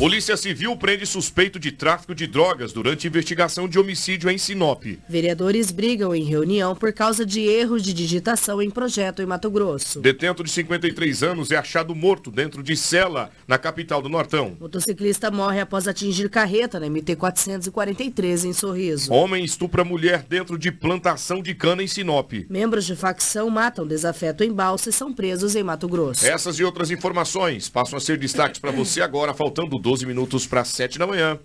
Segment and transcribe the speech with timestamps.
[0.00, 4.82] Polícia Civil prende suspeito de tráfico de drogas durante investigação de homicídio em Sinop.
[5.06, 10.00] Vereadores brigam em reunião por causa de erros de digitação em projeto em Mato Grosso.
[10.00, 14.56] Detento de 53 anos é achado morto dentro de cela na capital do Nortão.
[14.58, 19.12] Motociclista morre após atingir carreta na MT 443 em Sorriso.
[19.12, 22.32] Homem estupra mulher dentro de plantação de cana em Sinop.
[22.48, 26.26] Membros de facção matam desafeto em Balsa e são presos em Mato Grosso.
[26.26, 30.64] Essas e outras informações passam a ser destaques para você agora, faltando 12 minutos para
[30.64, 31.36] 7 da manhã.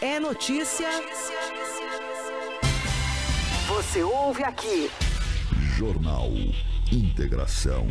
[0.00, 0.88] É notícia.
[3.68, 4.90] Você ouve aqui.
[5.76, 6.30] Jornal
[6.90, 7.86] Integração.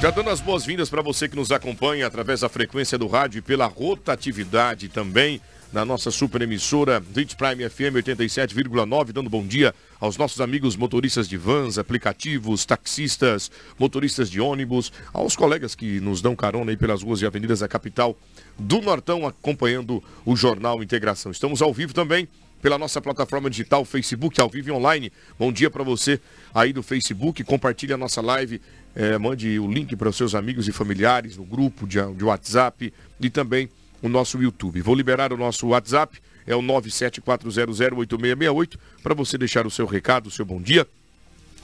[0.00, 3.42] Já dando as boas-vindas para você que nos acompanha através da frequência do rádio e
[3.42, 5.38] pela rotatividade também
[5.72, 11.28] na nossa super emissora Hit Prime FM 87,9, dando bom dia aos nossos amigos motoristas
[11.28, 17.02] de vans, aplicativos, taxistas, motoristas de ônibus, aos colegas que nos dão carona aí pelas
[17.02, 18.16] ruas e avenidas da capital
[18.58, 21.30] do Nortão, acompanhando o Jornal Integração.
[21.30, 22.26] Estamos ao vivo também
[22.60, 25.12] pela nossa plataforma digital Facebook, ao vivo e online.
[25.38, 26.20] Bom dia para você
[26.52, 28.60] aí do Facebook, compartilhe a nossa live,
[28.94, 32.92] eh, mande o link para os seus amigos e familiares no grupo de, de WhatsApp
[33.20, 33.68] e também
[34.02, 34.82] o nosso YouTube.
[34.82, 40.30] Vou liberar o nosso WhatsApp, é o 974008668, para você deixar o seu recado, o
[40.30, 40.86] seu bom dia,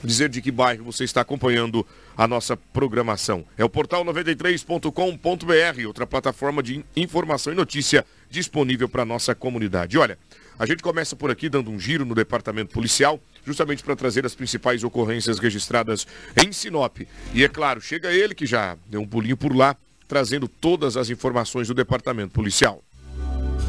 [0.02, 3.44] dizer de que bairro você está acompanhando a nossa programação.
[3.56, 9.98] É o portal 93.com.br, outra plataforma de informação e notícia disponível para a nossa comunidade.
[9.98, 10.18] Olha,
[10.58, 14.34] a gente começa por aqui dando um giro no departamento policial, justamente para trazer as
[14.34, 16.98] principais ocorrências registradas em Sinop.
[17.34, 19.76] E é claro, chega ele que já deu um pulinho por lá,
[20.06, 22.82] trazendo todas as informações do departamento policial.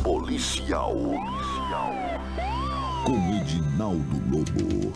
[0.03, 0.93] Policial.
[0.93, 1.93] Policial.
[3.05, 4.93] Com Edinaldo Lobo.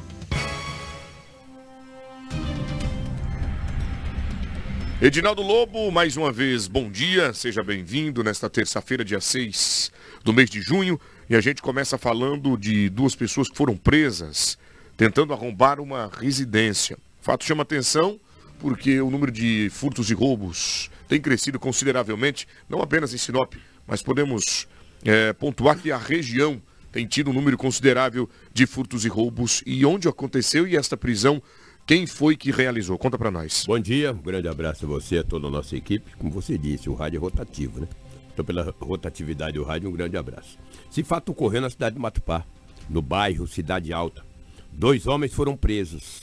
[5.02, 9.91] Edinaldo Lobo, mais uma vez, bom dia, seja bem-vindo nesta terça-feira, dia 6
[10.23, 11.00] do mês de junho.
[11.28, 14.59] E a gente começa falando de duas pessoas que foram presas
[14.96, 16.96] tentando arrombar uma residência.
[17.19, 18.19] O fato chama atenção
[18.59, 23.55] porque o número de furtos e roubos tem crescido consideravelmente, não apenas em Sinop,
[23.85, 24.66] mas podemos
[25.03, 29.61] é, pontuar que a região tem tido um número considerável de furtos e roubos.
[29.66, 31.44] E onde aconteceu e esta prisão,
[31.85, 32.97] quem foi que realizou?
[32.97, 33.66] Conta para nós.
[33.67, 36.16] Bom dia, um grande abraço a você, a toda a nossa equipe.
[36.16, 37.89] Como você disse, o rádio é rotativo, né?
[38.31, 40.57] Então, pela rotatividade do rádio, um grande abraço.
[40.89, 42.45] Esse fato ocorreu na cidade de Matupá,
[42.89, 44.23] no bairro Cidade Alta.
[44.72, 46.22] Dois homens foram presos,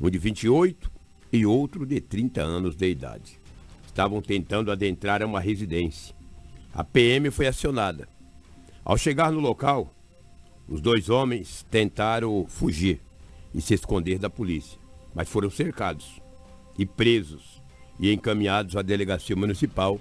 [0.00, 0.90] um de 28
[1.32, 3.45] e outro de 30 anos de idade.
[3.96, 6.14] Estavam tentando adentrar a uma residência.
[6.74, 8.06] A PM foi acionada.
[8.84, 9.90] Ao chegar no local,
[10.68, 13.00] os dois homens tentaram fugir
[13.54, 14.78] e se esconder da polícia,
[15.14, 16.20] mas foram cercados
[16.78, 17.62] e presos
[17.98, 19.98] e encaminhados à delegacia municipal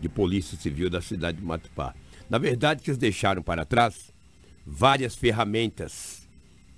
[0.00, 1.94] de Polícia Civil da cidade de Matupá.
[2.28, 4.12] Na verdade, eles deixaram para trás
[4.66, 6.28] várias ferramentas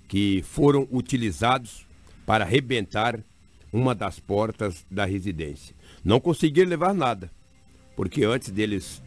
[0.07, 1.87] que foram utilizados
[2.27, 3.23] para arrebentar
[3.71, 5.75] uma das portas da residência.
[6.03, 7.31] Não conseguiram levar nada,
[7.95, 9.01] porque antes deles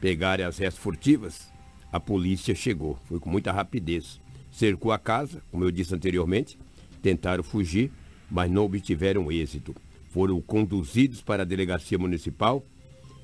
[0.00, 1.52] pegarem as restas furtivas,
[1.90, 2.98] a polícia chegou.
[3.06, 4.20] Foi com muita rapidez.
[4.50, 6.58] Cercou a casa, como eu disse anteriormente,
[7.02, 7.90] tentaram fugir,
[8.30, 9.74] mas não obtiveram êxito.
[10.10, 12.64] Foram conduzidos para a delegacia municipal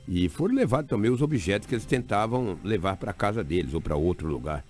[0.06, 3.80] e foram levados também os objetos que eles tentavam levar para a casa deles ou
[3.80, 4.64] para outro lugar.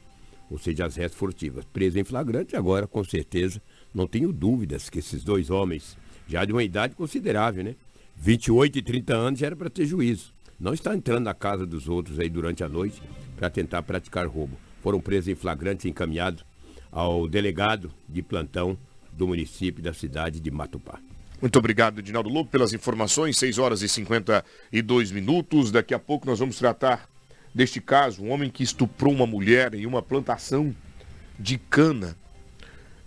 [0.50, 1.64] Ou seja, as restas furtivas.
[1.64, 3.60] Preso em flagrante, agora, com certeza,
[3.94, 5.96] não tenho dúvidas que esses dois homens,
[6.28, 7.74] já de uma idade considerável, né?
[8.16, 10.32] 28 e 30 anos já era para ter juízo.
[10.58, 13.02] Não está entrando na casa dos outros aí durante a noite
[13.36, 14.56] para tentar praticar roubo.
[14.82, 16.44] Foram presos em flagrante e encaminhados
[16.90, 18.78] ao delegado de plantão
[19.12, 21.00] do município da cidade de Matupá.
[21.40, 23.36] Muito obrigado, Edinaldo Lobo, pelas informações.
[23.36, 25.72] 6 horas e 52 minutos.
[25.72, 27.08] Daqui a pouco nós vamos tratar
[27.52, 28.22] deste caso.
[28.22, 30.72] Um homem que estuprou uma mulher em uma plantação
[31.36, 32.16] de cana.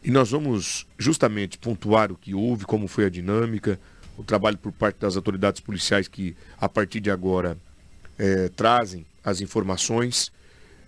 [0.05, 3.79] E nós vamos justamente pontuar o que houve, como foi a dinâmica,
[4.15, 7.57] o trabalho por parte das autoridades policiais que, a partir de agora,
[8.15, 10.31] é, trazem as informações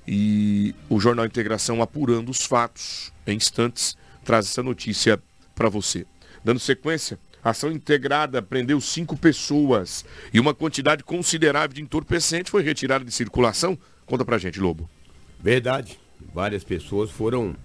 [0.08, 5.20] e o Jornal Integração apurando os fatos em instantes traz essa notícia
[5.56, 6.06] para você.
[6.46, 13.04] Dando sequência, Ação integrada prendeu cinco pessoas e uma quantidade considerável de entorpecente foi retirada
[13.04, 13.76] de circulação.
[14.06, 14.88] Conta pra gente, Lobo.
[15.40, 16.00] Verdade.
[16.34, 17.56] Várias pessoas foram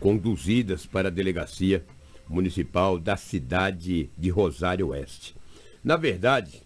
[0.00, 1.84] conduzidas para a delegacia
[2.28, 5.34] municipal da cidade de Rosário Oeste.
[5.82, 6.62] Na verdade,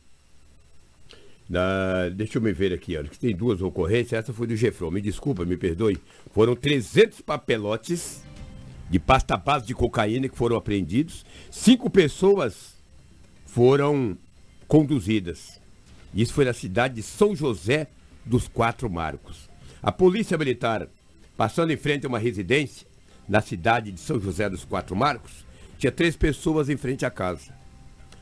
[1.49, 4.13] na- deixa eu me ver aqui, olha, que tem duas ocorrências.
[4.25, 5.99] Essa foi do Gefron, me desculpa, me perdoe.
[6.33, 8.23] Foram 300 papelotes
[8.91, 11.25] de pasta base de cocaína que foram apreendidos.
[11.51, 12.75] Cinco pessoas
[13.47, 14.17] foram
[14.67, 15.61] conduzidas.
[16.15, 17.89] Isso foi na cidade de São José
[18.25, 19.49] dos Quatro Marcos.
[19.83, 20.89] A Polícia Militar,
[21.37, 22.87] passando em frente a uma residência
[23.29, 25.45] na cidade de São José dos Quatro Marcos,
[25.79, 27.53] tinha três pessoas em frente à casa.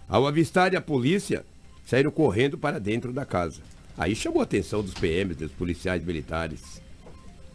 [0.08, 1.44] Ao avistarem a polícia,
[1.84, 3.62] saíram correndo para dentro da casa.
[3.96, 6.82] Aí chamou a atenção dos PMs, dos policiais militares.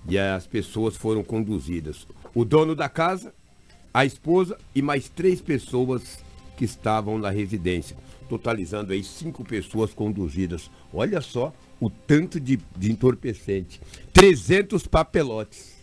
[0.10, 2.08] E as pessoas foram conduzidas.
[2.34, 3.34] O dono da casa,
[3.94, 6.20] a esposa e mais três pessoas
[6.58, 7.96] que estavam na residência.
[8.28, 10.72] Totalizando aí cinco pessoas conduzidas.
[10.92, 13.80] Olha só o tanto de, de entorpecente.
[14.14, 15.76] 300 papelotes.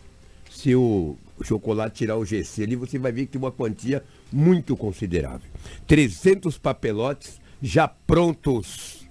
[0.51, 4.03] Se o chocolate tirar o GC ali, você vai ver que uma quantia
[4.33, 5.49] muito considerável.
[5.87, 9.07] 300 papelotes já prontos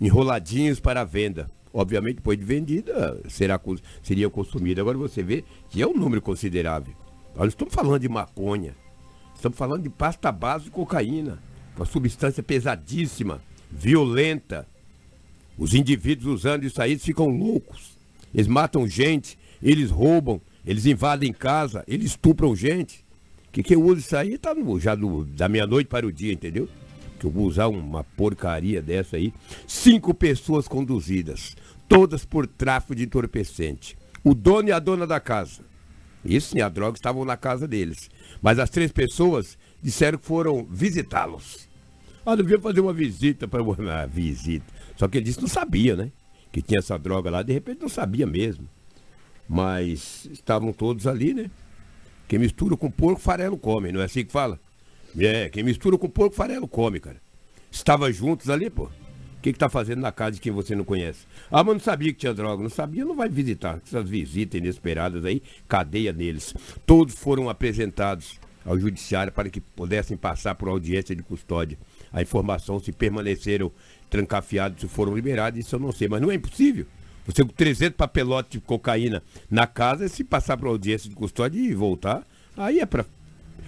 [0.00, 1.50] enroladinhos para venda.
[1.72, 3.58] Obviamente, depois de vendida, será,
[4.02, 4.80] seria consumida.
[4.80, 6.94] Agora você vê que é um número considerável.
[7.34, 8.74] Nós não estamos falando de maconha.
[9.34, 11.42] Estamos falando de pasta base de cocaína.
[11.74, 14.68] Uma substância pesadíssima, violenta.
[15.56, 17.96] Os indivíduos usando isso aí ficam loucos.
[18.34, 23.04] Eles matam gente, eles roubam, eles invadem casa, eles estupram gente.
[23.50, 26.32] Que que eu uso isso aí tá no, já no- da meia-noite para o dia,
[26.32, 26.68] entendeu?
[27.18, 29.32] Que eu vou usar uma porcaria dessa aí.
[29.66, 31.54] Cinco pessoas conduzidas,
[31.88, 33.96] todas por tráfico de entorpecente.
[34.24, 35.60] O dono e a dona da casa.
[36.24, 38.08] Isso sim, a droga estavam na casa deles.
[38.40, 41.68] Mas as três pessoas disseram que foram visitá-los.
[42.24, 44.64] Ah, devia fazer uma visita para uma visita.
[44.96, 46.10] Só que ele disse que não sabia, né?
[46.52, 48.68] Que tinha essa droga lá, de repente não sabia mesmo.
[49.52, 51.50] Mas estavam todos ali, né?
[52.26, 54.58] Quem mistura com porco, farelo come, não é assim que fala?
[55.18, 57.20] É, quem mistura com porco, farelo come, cara.
[57.70, 58.84] Estava juntos ali, pô.
[58.84, 58.90] O
[59.42, 61.26] que que tá fazendo na casa de quem você não conhece?
[61.50, 62.62] Ah, mas não sabia que tinha droga.
[62.62, 63.78] Não sabia, não vai visitar.
[63.86, 66.54] Essas visitas inesperadas aí, cadeia neles.
[66.86, 71.76] Todos foram apresentados ao judiciário para que pudessem passar por audiência de custódia.
[72.10, 73.70] A informação se permaneceram
[74.08, 76.08] trancafiados, se foram liberados, isso eu não sei.
[76.08, 76.86] Mas não é impossível.
[77.26, 81.74] Você com 300 papelotes de cocaína na casa, se passar por audiência de custódia e
[81.74, 82.26] voltar,
[82.56, 83.04] aí é para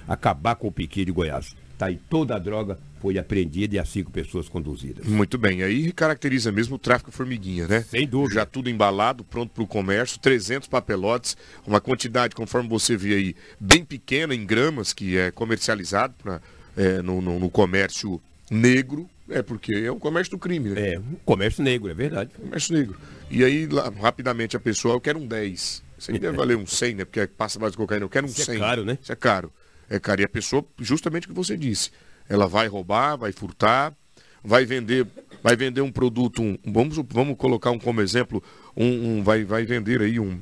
[0.07, 1.55] acabar com o piqui de Goiás.
[1.79, 5.05] Tá aí, toda a droga foi apreendida e as cinco pessoas conduzidas.
[5.07, 7.83] Muito bem, aí caracteriza mesmo o tráfico formiguinha, né?
[7.83, 8.35] Sem dúvida.
[8.41, 11.37] Já tudo embalado, pronto para o comércio, 300 papelotes,
[11.67, 16.41] uma quantidade, conforme você vê aí, bem pequena em gramas, que é comercializado pra,
[16.77, 18.21] é, no, no- no comércio
[18.51, 20.95] negro, é porque é o comércio do crime, né?
[20.95, 22.31] É, um comércio negro, é verdade.
[22.35, 22.97] Comércio negro.
[23.31, 25.83] E aí, lá, rapidamente, a pessoa, eu quero um 10.
[25.99, 27.05] Isso aí deve valer um 100, né?
[27.05, 28.59] Porque passa mais de cocaína, eu quero um Isso é 100.
[28.59, 28.99] caro, né?
[29.01, 29.53] Isso é caro.
[29.89, 30.21] É caro.
[30.21, 31.91] E a pessoa, justamente o que você disse,
[32.29, 33.95] ela vai roubar, vai furtar,
[34.43, 35.07] vai vender,
[35.43, 38.43] vai vender um produto, um- vamos, vamos colocar um como exemplo,
[38.77, 40.39] um, um- vai, vai vender aí um,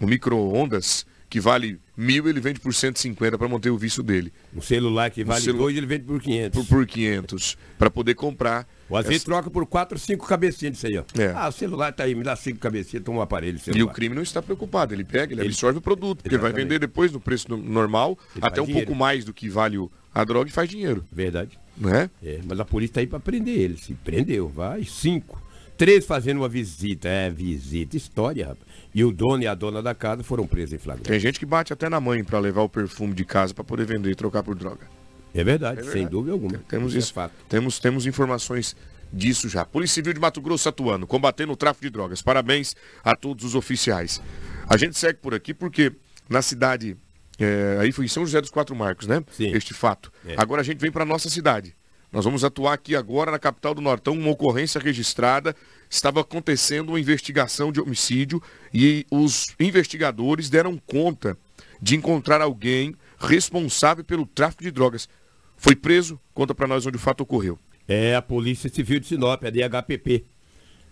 [0.00, 4.32] um micro-ondas que vale mil, ele vende por 150 para manter o vício dele.
[4.54, 6.60] Um celular que vale celu- dois, ele vende por 500.
[6.66, 8.68] Por, por 500, para poder comprar.
[8.88, 11.04] Ou às vezes essa- troca por quatro, cinco cabecinhas disso aí, ó.
[11.18, 11.32] É.
[11.34, 13.56] Ah, o celular tá aí, me dá cinco cabecinhas, toma um aparelho.
[13.56, 13.84] E Celular.
[13.90, 16.50] o crime não está preocupado, ele pega, ele, Ele- absorve o produto, porque ele vai
[16.50, 16.68] Exatamente.
[16.68, 18.86] vender depois no preço no- normal, Ele até um dinheiro.
[18.86, 19.76] pouco mais do que vale
[20.14, 21.58] a droga e faz dinheiro, Verdade.
[21.76, 22.08] não é?
[22.22, 23.76] É, mas a polícia tá aí pra prender ele.
[23.78, 24.84] Se prendeu, vai.
[24.84, 25.42] Cinco.
[25.76, 27.06] Três fazendo uma visita.
[27.08, 27.96] É, visita.
[27.98, 28.66] História, rapaz.
[28.96, 31.10] E o dono e a dona da casa foram presos em flagrante.
[31.10, 33.84] Tem gente que bate até na mãe para levar o perfume de casa para poder
[33.84, 34.88] vender e trocar por droga.
[35.34, 36.10] É verdade, É sem verdade.
[36.12, 36.58] dúvida alguma.
[36.66, 37.12] Temos é isso.
[37.12, 37.34] fato.
[37.46, 38.74] Temos, temos informações
[39.12, 39.66] disso já.
[39.66, 42.22] Polícia Civil de Mato Grosso atuando, combatendo o tráfico de drogas.
[42.22, 42.74] Parabéns
[43.04, 44.22] a todos os oficiais.
[44.66, 45.92] A gente segue por aqui porque
[46.26, 46.96] na cidade,
[47.38, 49.22] é, aí foi em São José dos Quatro Marcos, né?
[49.30, 49.52] Sim.
[49.54, 50.10] Este fato.
[50.26, 50.36] É.
[50.38, 51.76] Agora a gente vem para nossa cidade.
[52.16, 55.54] Nós vamos atuar aqui agora na capital do Nortão, uma ocorrência registrada.
[55.90, 58.42] Estava acontecendo uma investigação de homicídio
[58.72, 61.36] e os investigadores deram conta
[61.78, 65.10] de encontrar alguém responsável pelo tráfico de drogas.
[65.58, 66.18] Foi preso?
[66.32, 67.58] Conta para nós onde o fato ocorreu.
[67.86, 70.24] É a Polícia Civil de Sinop, a DHPP.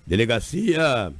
[0.06, 1.10] Delegacia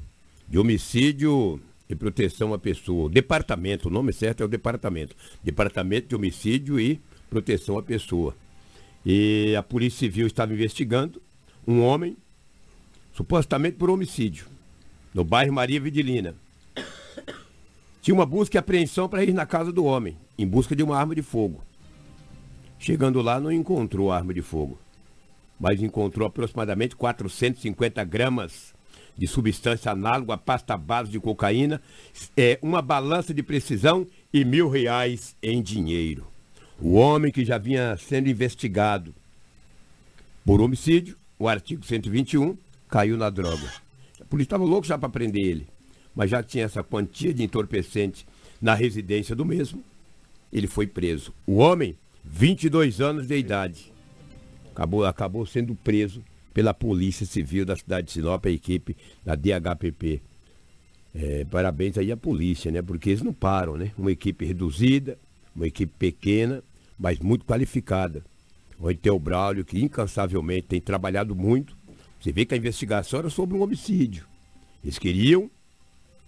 [0.46, 1.58] de Homicídio
[1.88, 3.08] e Proteção à Pessoa.
[3.08, 5.16] Departamento, o nome certo é o departamento.
[5.42, 8.37] Departamento de Homicídio e Proteção à Pessoa.
[9.04, 11.20] E a Polícia Civil estava investigando
[11.66, 12.16] um homem,
[13.12, 14.46] supostamente por homicídio,
[15.12, 16.34] no bairro Maria Vidilina.
[18.00, 20.96] Tinha uma busca e apreensão para ir na casa do homem, em busca de uma
[20.96, 21.62] arma de fogo.
[22.78, 24.78] Chegando lá, não encontrou arma de fogo,
[25.58, 28.75] mas encontrou aproximadamente 450 gramas
[29.16, 31.80] de substância análoga à pasta base de cocaína,
[32.37, 36.34] é, uma balança de precisão e mil reais em dinheiro.
[36.87, 39.14] O homem que já vinha sendo investigado
[40.45, 42.59] por homicídio, o artigo 121,
[42.91, 43.73] caiu na droga.
[44.21, 45.67] A polícia estava louco já para prender ele,
[46.14, 48.26] mas já tinha essa quantia de entorpecente
[48.61, 49.83] na residência do mesmo.
[50.53, 51.33] Ele foi preso.
[51.47, 53.91] O homem, 22 anos de idade,
[54.71, 56.23] acabou, acabou sendo preso
[56.53, 60.21] pela Polícia Civil da cidade de Sinop, a equipe da DHPP.
[61.14, 62.83] É, parabéns aí à polícia, né?
[62.83, 63.91] Porque eles não param, né?
[63.97, 65.17] Uma equipe reduzida,
[65.57, 66.62] uma equipe pequena,
[66.98, 68.24] mas muito qualificada.
[68.80, 71.76] Onde tem o Braulio, que incansavelmente tem trabalhado muito.
[72.20, 74.26] Você vê que a investigação era sobre um homicídio.
[74.82, 75.50] Eles queriam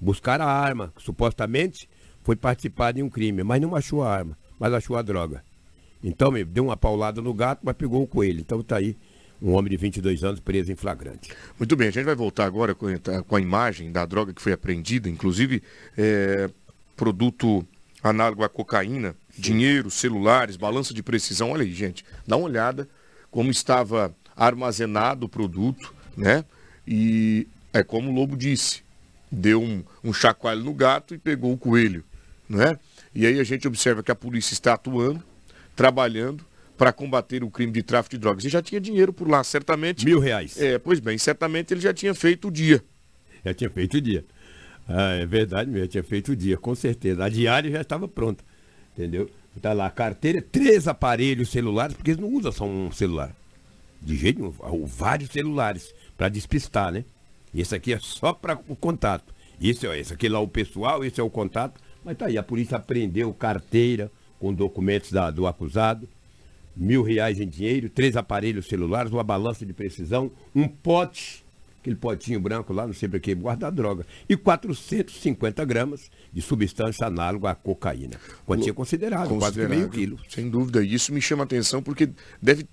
[0.00, 1.88] buscar a arma, que supostamente
[2.22, 5.42] foi participar de um crime, mas não achou a arma, mas achou a droga.
[6.02, 8.40] Então, meu, deu uma paulada no gato, mas pegou o coelho.
[8.40, 8.96] Então tá aí
[9.40, 11.30] um homem de 22 anos preso em flagrante.
[11.58, 15.08] Muito bem, a gente vai voltar agora com a imagem da droga que foi apreendida,
[15.08, 15.62] inclusive
[15.96, 16.48] é,
[16.96, 17.66] produto
[18.06, 21.50] análogo à cocaína, dinheiro, celulares, balança de precisão.
[21.50, 22.88] Olha aí, gente, dá uma olhada
[23.30, 26.44] como estava armazenado o produto, né?
[26.86, 28.82] E é como o Lobo disse,
[29.30, 32.04] deu um, um chacoalho no gato e pegou o coelho,
[32.48, 32.78] né?
[33.14, 35.22] E aí a gente observa que a polícia está atuando,
[35.74, 36.44] trabalhando,
[36.76, 38.44] para combater o crime de tráfico de drogas.
[38.44, 40.04] E já tinha dinheiro por lá, certamente.
[40.04, 40.60] Mil reais.
[40.60, 42.84] É, pois bem, certamente ele já tinha feito o dia.
[43.44, 44.24] Já tinha feito o dia.
[44.88, 47.24] Ah, é verdade mesmo, tinha feito o dia, com certeza.
[47.24, 48.44] A diária já estava pronta,
[48.92, 49.28] entendeu?
[49.60, 53.34] Tá lá, carteira, três aparelhos celulares, porque eles não usam só um celular.
[54.02, 57.04] De jeito nenhum, vários celulares, para despistar, né?
[57.54, 59.34] Esse aqui é só para o contato.
[59.60, 61.80] Esse, esse aqui lá é o pessoal, esse é o contato.
[62.04, 66.06] Mas tá aí, a polícia apreendeu carteira com documentos da, do acusado,
[66.76, 71.42] mil reais em dinheiro, três aparelhos celulares, uma balança de precisão, um pote,
[71.86, 77.06] aquele potinho branco lá, não sei para que, guardar droga, e 450 gramas de substância
[77.06, 78.18] análoga à cocaína.
[78.44, 80.18] Quantia considerável, quase meio quilo.
[80.28, 82.10] Sem dúvida, isso me chama a atenção porque
[82.42, 82.66] deve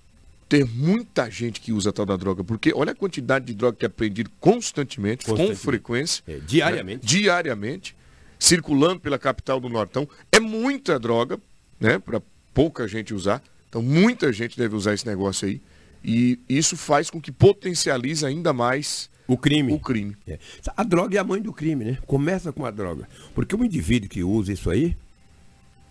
[0.48, 3.84] ter muita gente que usa tal da droga, porque olha a quantidade de droga que
[3.84, 5.60] é apreendido constantemente, constantemente.
[5.60, 6.22] com frequência.
[6.26, 7.02] É, diariamente.
[7.02, 7.08] Né?
[7.08, 7.96] Diariamente,
[8.38, 10.08] circulando pela capital do Nortão.
[10.32, 11.38] É muita droga,
[11.78, 12.20] né, para
[12.52, 13.42] pouca gente usar.
[13.68, 15.60] Então muita gente deve usar esse negócio aí.
[16.04, 19.72] E isso faz com que potencialize ainda mais o crime.
[19.72, 20.14] O crime.
[20.26, 20.38] É.
[20.76, 21.98] A droga é a mãe do crime, né?
[22.06, 23.08] Começa com a droga.
[23.34, 24.94] Porque o indivíduo que usa isso aí,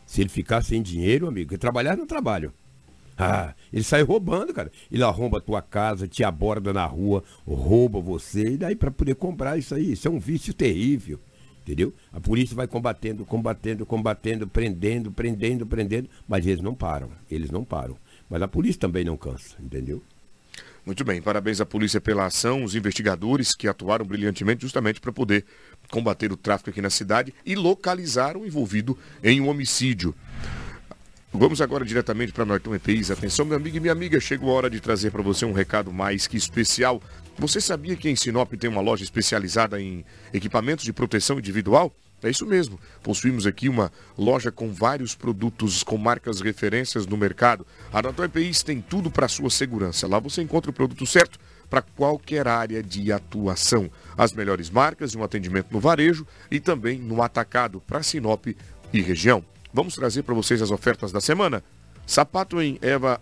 [0.06, 2.54] se ele ficar sem dinheiro, amigo, trabalhar no trabalho.
[3.18, 4.72] Ah, ele sai roubando, cara.
[4.92, 9.16] Ele arromba a tua casa, te aborda na rua, rouba você, e daí para poder
[9.16, 9.94] comprar isso aí.
[9.94, 11.20] Isso é um vício terrível.
[11.62, 11.94] Entendeu?
[12.12, 17.10] A polícia vai combatendo, combatendo, combatendo, prendendo, prendendo, prendendo, mas eles não param.
[17.32, 17.96] Eles não param.
[18.34, 20.02] Mas a polícia também não cansa, entendeu?
[20.84, 25.46] Muito bem, parabéns à polícia pela ação, os investigadores que atuaram brilhantemente justamente para poder
[25.92, 30.16] combater o tráfico aqui na cidade e localizar o envolvido em um homicídio.
[31.32, 33.12] Vamos agora diretamente para Nortão EPIs.
[33.12, 35.94] Atenção, meu amigo e minha amiga, chegou a hora de trazer para você um recado
[35.94, 37.04] mais que especial.
[37.38, 41.94] Você sabia que em Sinop tem uma loja especializada em equipamentos de proteção individual?
[42.28, 42.80] É isso mesmo.
[43.02, 47.66] Possuímos aqui uma loja com vários produtos com marcas referências no mercado.
[47.92, 50.08] A Natal EPIs tem tudo para sua segurança.
[50.08, 51.40] Lá você encontra o produto certo
[51.70, 53.90] para qualquer área de atuação.
[54.18, 59.02] As melhores marcas e um atendimento no varejo e também no atacado para Sinop e
[59.02, 59.44] região.
[59.74, 61.64] Vamos trazer para vocês as ofertas da semana?
[62.06, 63.20] Sapato em Eva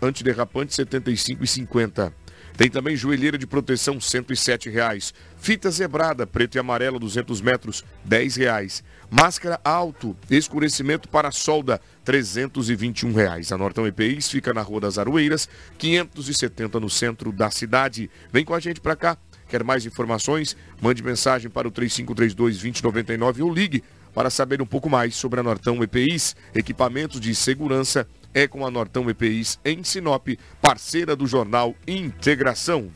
[0.00, 2.12] antiderrapante R$ 75,50.
[2.60, 5.14] Tem também joelheira de proteção, 107 reais.
[5.38, 8.84] Fita zebrada, preto e amarela, 200 metros, R$ reais.
[9.10, 13.50] Máscara alto, escurecimento para solda, 321 reais.
[13.50, 15.48] A Nortão EPIs fica na Rua das Aroeiras,
[15.78, 18.10] 570 no centro da cidade.
[18.30, 19.16] Vem com a gente para cá.
[19.48, 20.54] Quer mais informações?
[20.82, 23.82] Mande mensagem para o 3532-2099 ou ligue
[24.14, 28.70] para saber um pouco mais sobre a Nortão EPIs, equipamentos de segurança é com a
[28.70, 30.28] Nortão EPIs em Sinop,
[30.60, 32.90] parceira do Jornal Integração.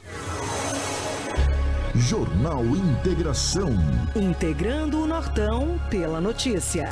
[1.94, 3.70] Jornal Integração.
[4.16, 6.88] Integrando o Nortão pela notícia.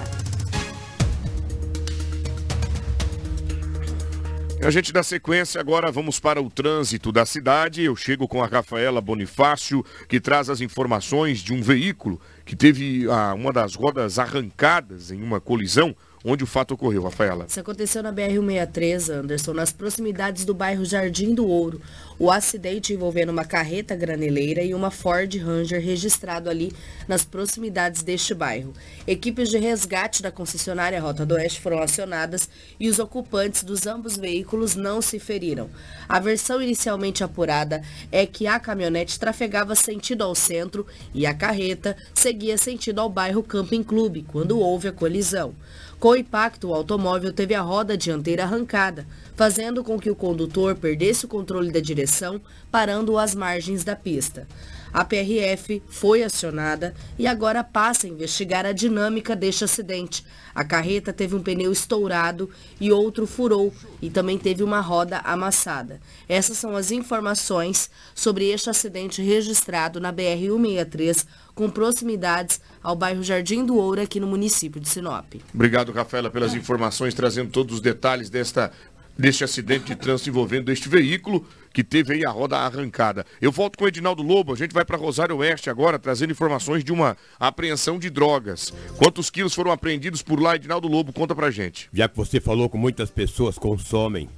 [4.64, 7.82] A gente dá sequência agora, vamos para o trânsito da cidade.
[7.82, 13.10] Eu chego com a Rafaela Bonifácio, que traz as informações de um veículo que teve
[13.10, 17.46] ah, uma das rodas arrancadas em uma colisão onde o fato ocorreu, Rafaela.
[17.48, 21.80] Isso aconteceu na BR-163, Anderson, nas proximidades do bairro Jardim do Ouro.
[22.18, 26.72] O acidente envolvendo uma carreta graneleira e uma Ford Ranger registrado ali
[27.08, 28.72] nas proximidades deste bairro.
[29.06, 32.48] Equipes de resgate da concessionária Rota do Oeste foram acionadas
[32.78, 35.68] e os ocupantes dos ambos veículos não se feriram.
[36.08, 41.96] A versão inicialmente apurada é que a caminhonete trafegava sentido ao centro e a carreta
[42.14, 45.54] seguia sentido ao bairro Camping Clube, quando houve a colisão.
[46.02, 49.06] Com o impacto, o automóvel teve a roda dianteira arrancada,
[49.36, 52.40] fazendo com que o condutor perdesse o controle da direção,
[52.72, 54.48] parando às margens da pista.
[54.92, 60.24] A PRF foi acionada e agora passa a investigar a dinâmica deste acidente.
[60.54, 63.72] A carreta teve um pneu estourado e outro furou
[64.02, 65.98] e também teve uma roda amassada.
[66.28, 73.64] Essas são as informações sobre este acidente registrado na BR-163 com proximidades ao bairro Jardim
[73.64, 75.34] do Ouro, aqui no município de Sinop.
[75.54, 78.72] Obrigado, Rafaela, pelas informações, trazendo todos os detalhes desta,
[79.18, 83.24] deste acidente de trânsito envolvendo este veículo que teve aí a roda arrancada.
[83.40, 86.84] Eu volto com o Edinaldo Lobo, a gente vai para Rosário Oeste agora, trazendo informações
[86.84, 88.72] de uma apreensão de drogas.
[88.98, 91.12] Quantos quilos foram apreendidos por lá, Edinaldo Lobo?
[91.12, 91.88] Conta pra gente.
[91.92, 94.28] Já que você falou que muitas pessoas consomem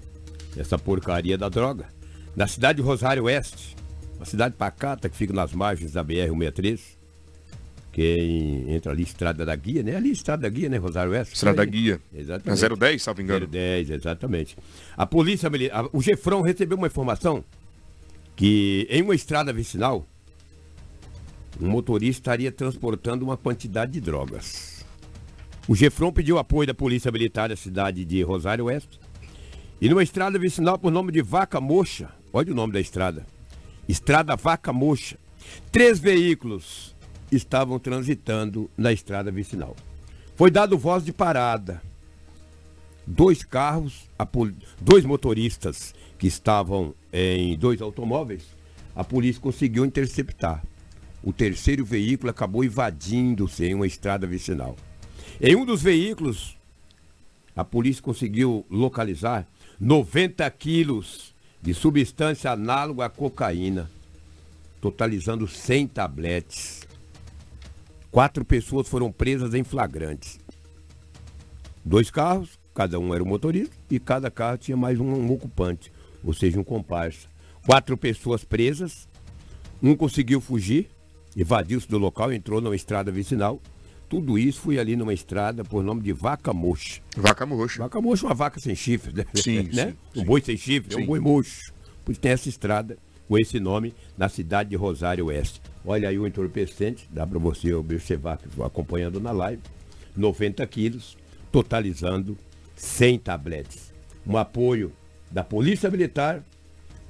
[0.57, 1.89] essa porcaria da droga,
[2.37, 3.77] na cidade de Rosário Oeste,
[4.17, 6.94] uma cidade pacata que fica nas margens da BR-163,
[7.95, 9.95] quem entra ali, Estrada da Guia, né?
[9.95, 11.35] Ali, Estrada da Guia, né, Rosário Oeste?
[11.35, 12.01] Estrada da Guia.
[12.13, 12.65] Exatamente.
[12.65, 13.47] É 010, salvo engano.
[13.47, 14.57] 010, exatamente.
[14.97, 17.45] A polícia militar, o Gefrão recebeu uma informação
[18.35, 20.05] que em uma estrada vicinal,
[21.61, 24.85] um motorista estaria transportando uma quantidade de drogas.
[25.69, 28.99] O Gefrão pediu apoio da Polícia Militar da cidade de Rosário Oeste.
[29.81, 33.25] E numa estrada vicinal por nome de Vaca Mocha, olha o nome da estrada.
[33.89, 35.17] Estrada Vaca Mocha.
[35.71, 36.94] Três veículos
[37.31, 39.77] estavam transitando na estrada vicinal.
[40.37, 41.83] Foi dado voz de parada.
[43.07, 44.09] Dois carros,
[44.81, 48.45] dois motoristas que estavam em dois automóveis,
[48.95, 50.65] a polícia conseguiu interceptar.
[51.23, 54.77] O terceiro veículo acabou invadindo-se em uma estrada vicinal.
[55.41, 56.57] Em um dos veículos,
[57.57, 59.47] a polícia conseguiu localizar
[59.81, 63.91] 90 quilos de substância análoga à cocaína,
[64.81, 66.87] totalizando 100 tabletes.
[68.15, 70.39] Quatro pessoas foram presas em flagrantes.
[71.85, 75.91] Dois carros, cada um era um motorista, e cada carro tinha mais um, um ocupante,
[76.23, 77.27] ou seja, um comparsa.
[77.67, 79.09] Quatro pessoas presas,
[79.83, 80.91] um conseguiu fugir,
[81.37, 83.61] evadiu-se do local, entrou numa estrada vicinal.
[84.09, 87.03] Tudo isso foi ali numa estrada por nome de Vaca Mocha.
[87.17, 87.83] Vaca Mocha.
[87.83, 89.25] Vaca Mocha é uma vaca sem chifre, né?
[89.35, 89.97] Sim, né?
[90.13, 91.03] sim, um boi sem chifre, é sim.
[91.03, 91.75] um boi mocho.
[92.05, 95.61] Pois tem essa estrada com esse nome na cidade de Rosário Oeste.
[95.85, 99.61] Olha aí o entorpecente, dá para você observar que estou acompanhando na live.
[100.17, 101.17] 90 quilos,
[101.53, 102.39] totalizando
[102.77, 103.93] 100 tabletes.
[104.27, 104.93] Um apoio
[105.31, 106.43] da Polícia Militar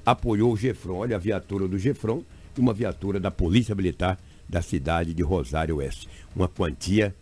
[0.05, 0.97] apoiou o Gefron.
[0.97, 2.23] Olha a viatura do Gefron
[2.57, 6.09] e uma viatura da Polícia Militar da cidade de Rosário Oeste.
[6.35, 7.15] Uma quantia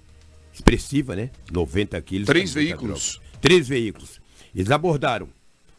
[0.51, 1.29] expressiva, né?
[1.51, 2.27] 90 quilos.
[2.27, 3.19] Três veículos.
[3.19, 3.39] droga.
[3.41, 4.21] Três veículos.
[4.55, 5.27] Eles abordaram.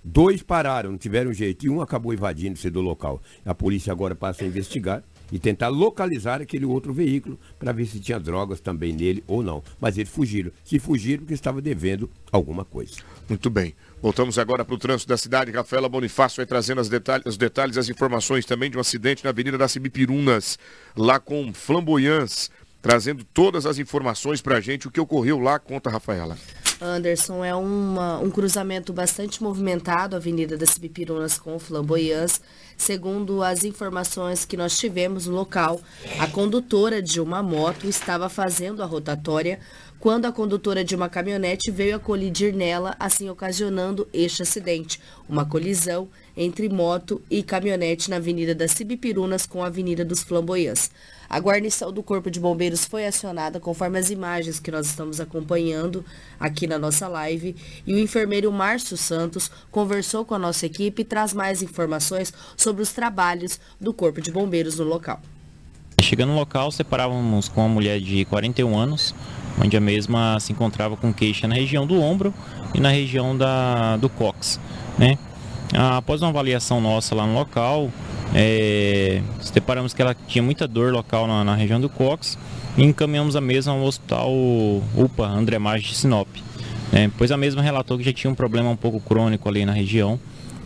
[0.02, 3.22] Dois pararam, não tiveram jeito, e um acabou invadindo-se do local.
[3.44, 8.00] A polícia agora passa a investigar e tentar localizar aquele outro veículo para ver se
[8.00, 9.62] tinha drogas também nele ou não.
[9.80, 10.50] Mas eles fugiram.
[10.64, 12.94] Se fugiram porque estava devendo alguma coisa.
[13.28, 13.74] Muito bem.
[14.02, 15.50] Voltamos agora para o trânsito da cidade.
[15.50, 19.72] Rafaela Bonifácio vai trazendo os detalhes, as informações também de um acidente na Avenida das
[19.72, 20.58] Cibipirunas,
[20.96, 22.50] lá com Flamboyãs,
[22.82, 24.86] trazendo todas as informações para a gente.
[24.86, 26.36] O que ocorreu lá, conta Rafaela.
[26.80, 32.40] Anderson, é uma, um cruzamento bastante movimentado, a Avenida das Pipirunas com Flamboyãs.
[32.76, 35.80] Segundo as informações que nós tivemos no local,
[36.18, 39.60] a condutora de uma moto estava fazendo a rotatória
[40.04, 45.00] quando a condutora de uma caminhonete veio a colidir nela, assim ocasionando este acidente.
[45.26, 50.90] Uma colisão entre moto e caminhonete na Avenida das Cibipirunas com a Avenida dos Flamboyãs.
[51.26, 56.04] A guarnição do Corpo de Bombeiros foi acionada conforme as imagens que nós estamos acompanhando
[56.38, 57.56] aqui na nossa live.
[57.86, 62.82] E o enfermeiro Márcio Santos conversou com a nossa equipe e traz mais informações sobre
[62.82, 65.22] os trabalhos do Corpo de Bombeiros no local.
[66.02, 69.14] Chegando no local, separávamos com uma mulher de 41 anos,
[69.62, 72.32] onde a mesma se encontrava com queixa na região do ombro
[72.74, 74.60] e na região da, do cox.
[74.98, 75.18] Né?
[75.72, 77.90] Após uma avaliação nossa lá no local,
[78.34, 82.38] é, separamos que ela tinha muita dor local na, na, região do cox
[82.76, 84.30] e encaminhamos a mesma ao hospital
[84.96, 86.28] UPA André Marques de Sinop.
[86.92, 87.10] Né?
[87.16, 90.18] Pois a mesma relatou que já tinha um problema um pouco crônico ali na região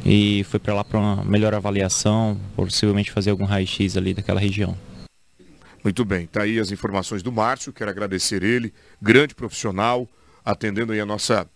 [0.04, 4.76] e foi para lá para uma melhor avaliação, possivelmente fazer algum raio-x ali daquela região.
[5.82, 10.08] Muito bem, tá aí as informações do Márcio, quero agradecer ele, grande profissional,
[10.44, 11.48] atendendo aí a nossa,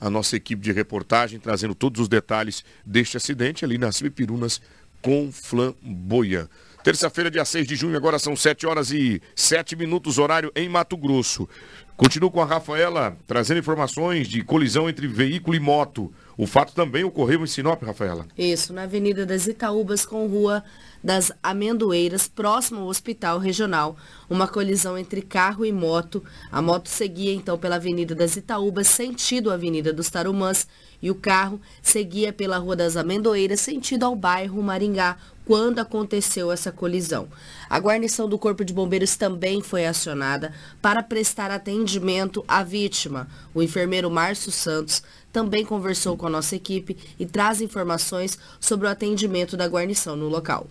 [0.00, 4.60] a nossa equipe de reportagem, trazendo todos os detalhes deste acidente ali nas Pirunas
[5.00, 6.48] com Flamboyant.
[6.82, 10.98] Terça-feira, dia 6 de junho, agora são 7 horas e 7 minutos, horário em Mato
[10.98, 11.48] Grosso.
[11.96, 16.12] Continuo com a Rafaela, trazendo informações de colisão entre veículo e moto.
[16.36, 18.26] O fato também ocorreu em Sinop, Rafaela.
[18.36, 20.64] Isso, na Avenida das Itaúbas com Rua
[21.02, 23.96] das Amendoeiras, próximo ao Hospital Regional.
[24.28, 26.24] Uma colisão entre carro e moto.
[26.50, 30.66] A moto seguia então pela Avenida das Itaúbas, sentido Avenida dos Tarumãs,
[31.00, 36.72] e o carro seguia pela Rua das Amendoeiras, sentido ao bairro Maringá, quando aconteceu essa
[36.72, 37.28] colisão.
[37.68, 43.28] A guarnição do Corpo de Bombeiros também foi acionada para prestar atendimento à vítima.
[43.54, 45.02] O enfermeiro Márcio Santos
[45.34, 50.28] também conversou com a nossa equipe e traz informações sobre o atendimento da guarnição no
[50.28, 50.68] local.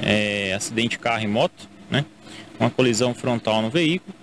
[0.00, 2.06] É, acidente carro e moto, né?
[2.60, 4.14] Uma colisão frontal no veículo.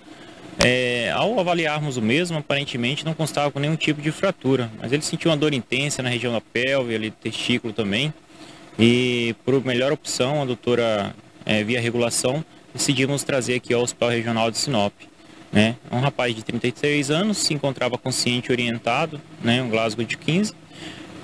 [0.57, 5.01] É, ao avaliarmos o mesmo, aparentemente não constava com nenhum tipo de fratura, mas ele
[5.01, 8.13] sentiu uma dor intensa na região da pelve, ali do testículo também.
[8.77, 11.13] E por melhor opção, a doutora,
[11.45, 14.93] é, via regulação, decidimos trazer aqui ao Hospital Regional de Sinop.
[15.51, 15.75] Né?
[15.91, 19.61] Um rapaz de 33 anos, se encontrava consciente orientado, né?
[19.61, 20.53] um Glasgow de 15,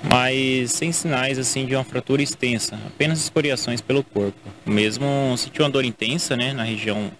[0.02, 4.38] mas sem sinais assim de uma fratura extensa, apenas escoriações pelo corpo.
[4.64, 6.52] Mesmo sentiu uma dor intensa né?
[6.52, 7.10] na região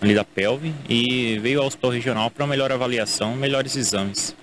[0.00, 4.34] ali da pelve e veio ao hospital regional para melhor avaliação, melhores exames.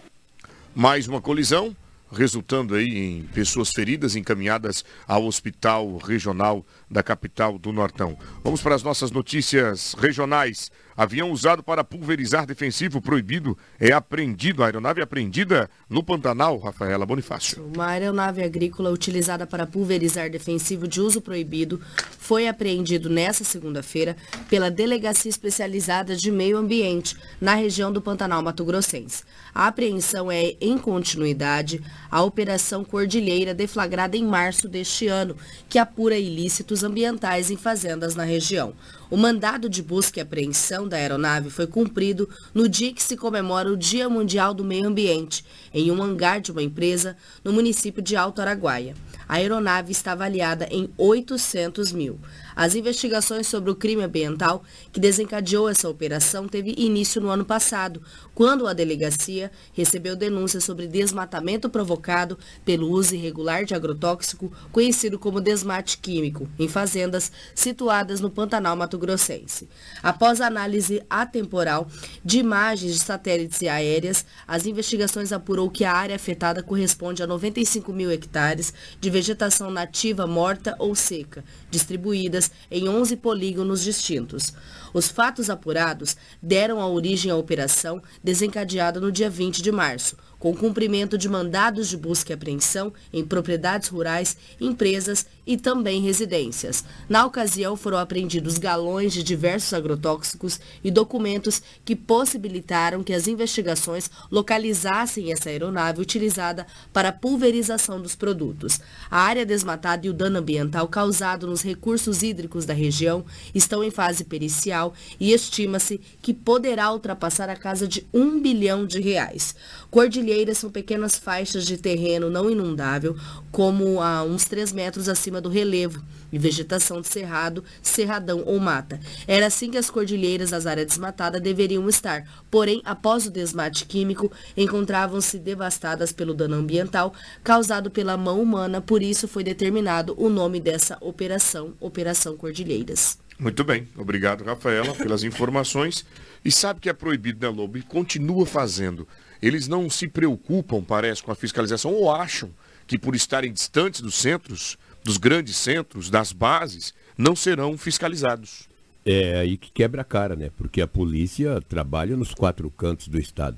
[0.73, 1.75] Mais uma colisão
[2.11, 8.17] resultando aí em pessoas feridas encaminhadas ao hospital regional da capital do Nortão.
[8.43, 10.71] Vamos para as nossas notícias regionais.
[10.97, 14.63] Avião usado para pulverizar defensivo proibido é apreendido.
[14.63, 17.69] A aeronave é apreendida no Pantanal, Rafaela Bonifácio.
[17.75, 21.81] Uma aeronave agrícola utilizada para pulverizar defensivo de uso proibido
[22.17, 24.15] foi apreendido nesta segunda-feira
[24.49, 29.23] pela Delegacia Especializada de Meio Ambiente, na região do Pantanal Mato Grossense.
[29.53, 35.35] A apreensão é em continuidade à Operação Cordilheira deflagrada em março deste ano,
[35.67, 38.73] que apura ilícitos ambientais em fazendas na região.
[39.15, 43.71] O mandado de busca e apreensão da aeronave foi cumprido no dia que se comemora
[43.71, 48.17] o Dia Mundial do Meio Ambiente, em um hangar de uma empresa no município de
[48.17, 48.93] Alto Araguaia.
[49.25, 52.19] A aeronave está avaliada em 800 mil.
[52.55, 58.01] As investigações sobre o crime ambiental que desencadeou essa operação teve início no ano passado,
[58.33, 65.41] quando a delegacia recebeu denúncias sobre desmatamento provocado pelo uso irregular de agrotóxico, conhecido como
[65.41, 69.67] desmate químico, em fazendas situadas no Pantanal Mato Grossense.
[70.01, 71.87] Após análise atemporal
[72.23, 77.27] de imagens de satélites e aéreas, as investigações apurou que a área afetada corresponde a
[77.27, 84.53] 95 mil hectares de vegetação nativa morta ou seca, distribuídas em 11 polígonos distintos.
[84.95, 90.55] Os fatos apurados deram a origem à operação desencadeada no dia 20 de março, com
[90.55, 96.85] cumprimento de mandados de busca e apreensão em propriedades rurais, empresas e também residências.
[97.09, 104.09] Na ocasião, foram apreendidos galões de diversos agrotóxicos e documentos que possibilitaram que as investigações
[104.31, 108.79] localizassem essa aeronave utilizada para a pulverização dos produtos.
[109.11, 113.91] A área desmatada e o dano ambiental causado nos recursos hídricos da região estão em
[113.91, 114.84] fase pericial
[115.19, 119.55] e estima-se que poderá ultrapassar a casa de um bilhão de reais.
[119.89, 123.15] Cordilheiras são pequenas faixas de terreno não inundável,
[123.51, 128.99] como a uns 3 metros acima do relevo, e vegetação de cerrado, cerradão ou mata.
[129.25, 134.29] Era assim que as cordilheiras das áreas desmatadas deveriam estar, porém, após o desmate químico,
[134.57, 140.59] encontravam-se devastadas pelo dano ambiental causado pela mão humana, por isso foi determinado o nome
[140.59, 143.17] dessa operação, Operação Cordilheiras.
[143.37, 146.05] Muito bem, obrigado Rafaela pelas informações.
[146.43, 147.77] E sabe que é proibido, né, Lobo?
[147.77, 149.05] E continua fazendo.
[149.41, 152.49] Eles não se preocupam, parece, com a fiscalização ou acham
[152.87, 158.69] que por estarem distantes dos centros, dos grandes centros, das bases, não serão fiscalizados.
[159.05, 160.49] É aí que quebra a cara, né?
[160.57, 163.57] Porque a polícia trabalha nos quatro cantos do estado.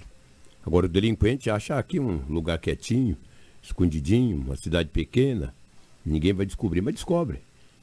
[0.66, 3.16] Agora o delinquente acha aqui um lugar quietinho,
[3.62, 5.54] escondidinho, uma cidade pequena,
[6.06, 7.40] ninguém vai descobrir, mas descobre.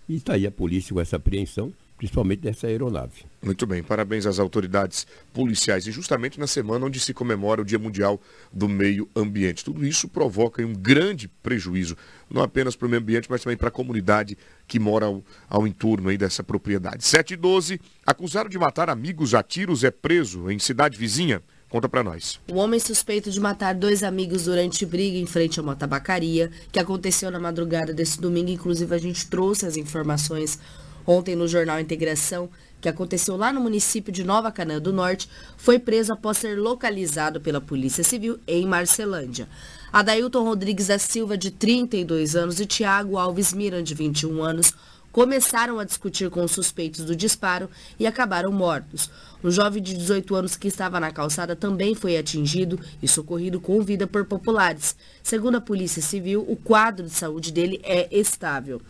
[0.08, 1.72] E está aí a polícia com essa apreensão
[2.04, 3.24] principalmente dessa aeronave.
[3.42, 5.86] Muito bem, parabéns às autoridades policiais.
[5.86, 8.20] E justamente na semana onde se comemora o Dia Mundial
[8.52, 9.64] do Meio Ambiente.
[9.64, 11.96] Tudo isso provoca um grande prejuízo,
[12.30, 14.36] não apenas para o meio ambiente, mas também para a comunidade
[14.68, 17.04] que mora ao, ao entorno aí dessa propriedade.
[17.04, 21.42] 7 e 12, acusado de matar amigos a tiros é preso em cidade vizinha.
[21.70, 22.38] Conta para nós.
[22.52, 26.78] O homem suspeito de matar dois amigos durante briga em frente a uma tabacaria, que
[26.78, 30.58] aconteceu na madrugada desse domingo, inclusive a gente trouxe as informações
[31.06, 32.48] Ontem, no jornal Integração,
[32.80, 37.40] que aconteceu lá no município de Nova Canaã do Norte, foi preso após ser localizado
[37.40, 39.48] pela Polícia Civil em Marcelândia.
[39.92, 44.74] Adailton Rodrigues da Silva, de 32 anos, e Tiago Alves Miran, de 21 anos,
[45.14, 49.08] começaram a discutir com os suspeitos do disparo e acabaram mortos.
[49.44, 53.80] Um jovem de 18 anos que estava na calçada também foi atingido e socorrido com
[53.80, 54.96] vida por populares.
[55.22, 58.82] Segundo a Polícia Civil, o quadro de saúde dele é estável.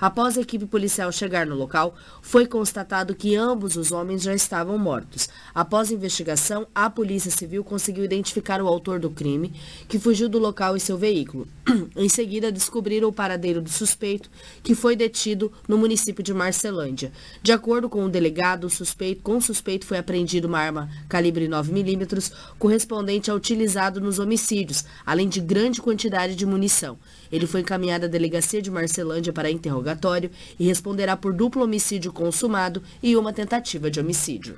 [0.00, 4.78] Após a equipe policial chegar no local, foi constatado que ambos os homens já estavam
[4.78, 5.28] mortos.
[5.54, 9.52] Após a investigação, a Polícia Civil conseguiu identificar o autor do crime,
[9.86, 11.46] que fugiu do local em seu veículo.
[11.94, 14.30] em seguida, descobriram o paradeiro do suspeito,
[14.62, 17.12] que foi detido no município de Marcelândia.
[17.42, 21.46] De acordo com o delegado, o suspeito, com o suspeito foi apreendido uma arma calibre
[21.46, 26.98] 9mm, correspondente ao utilizado nos homicídios, além de grande quantidade de munição.
[27.30, 32.82] Ele foi encaminhado à delegacia de Marcelândia para interrogatório e responderá por duplo homicídio consumado
[33.02, 34.56] e uma tentativa de homicídio.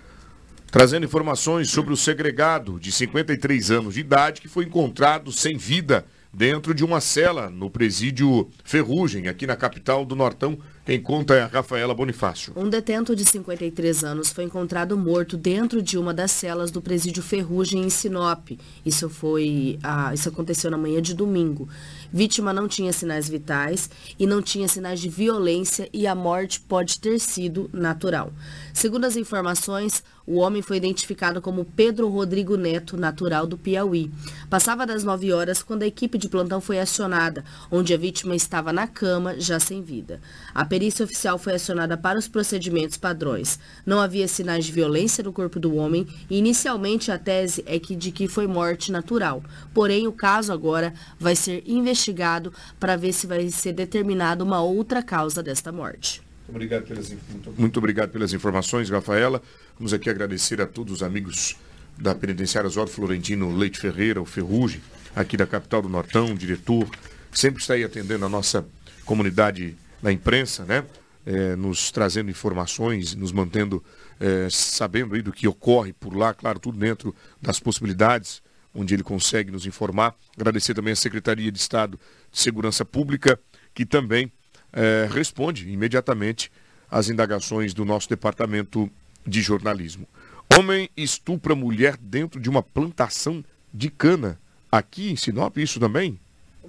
[0.71, 6.07] Trazendo informações sobre o segregado de 53 anos de idade que foi encontrado sem vida
[6.33, 10.59] dentro de uma cela no presídio Ferrugem, aqui na capital do Nortão.
[10.85, 12.53] Quem conta é a Rafaela Bonifácio.
[12.57, 17.23] Um detento de 53 anos foi encontrado morto dentro de uma das celas do presídio
[17.23, 18.51] Ferrugem em Sinop.
[18.85, 21.69] Isso foi, ah, isso aconteceu na manhã de domingo.
[22.13, 26.99] Vítima não tinha sinais vitais e não tinha sinais de violência e a morte pode
[26.99, 28.33] ter sido natural.
[28.75, 34.11] Segundo as informações, o homem foi identificado como Pedro Rodrigo Neto, natural do Piauí.
[34.49, 38.73] Passava das 9 horas quando a equipe de plantão foi acionada, onde a vítima estava
[38.73, 40.21] na cama, já sem vida.
[40.55, 43.59] A perícia oficial foi acionada para os procedimentos padrões.
[43.85, 47.95] Não havia sinais de violência no corpo do homem e inicialmente a tese é que
[47.95, 49.45] de que foi morte natural.
[49.75, 55.03] Porém, o caso agora vai ser investigado para ver se vai ser determinada uma outra
[55.03, 56.23] causa desta morte.
[56.49, 57.17] Muito obrigado, pelas,
[57.59, 59.43] muito obrigado pelas informações, Rafaela.
[59.79, 61.55] Vamos aqui agradecer a todos os amigos
[61.99, 64.81] da Penitenciária Oswaldo Florentino Leite Ferreira, o Ferrugem,
[65.15, 66.89] aqui da capital do Nortão, diretor,
[67.31, 68.65] sempre está aí atendendo a nossa
[69.05, 70.85] comunidade da imprensa, né?
[71.25, 73.83] É, nos trazendo informações, nos mantendo
[74.19, 78.43] é, sabendo aí do que ocorre por lá, claro, tudo dentro das possibilidades
[78.75, 80.15] onde ele consegue nos informar.
[80.37, 81.99] Agradecer também à Secretaria de Estado
[82.31, 83.39] de Segurança Pública,
[83.75, 84.33] que também
[84.73, 86.51] é, responde imediatamente
[86.91, 88.91] às indagações do nosso departamento
[89.27, 90.09] de jornalismo.
[90.57, 94.39] Homem estupra mulher dentro de uma plantação de cana.
[94.71, 96.19] Aqui em Sinop, isso também?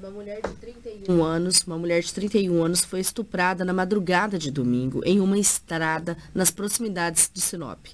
[0.04, 4.52] Uma mulher de 31 anos, uma mulher de 31 anos foi estuprada na madrugada de
[4.52, 7.86] domingo em uma estrada nas proximidades de Sinop.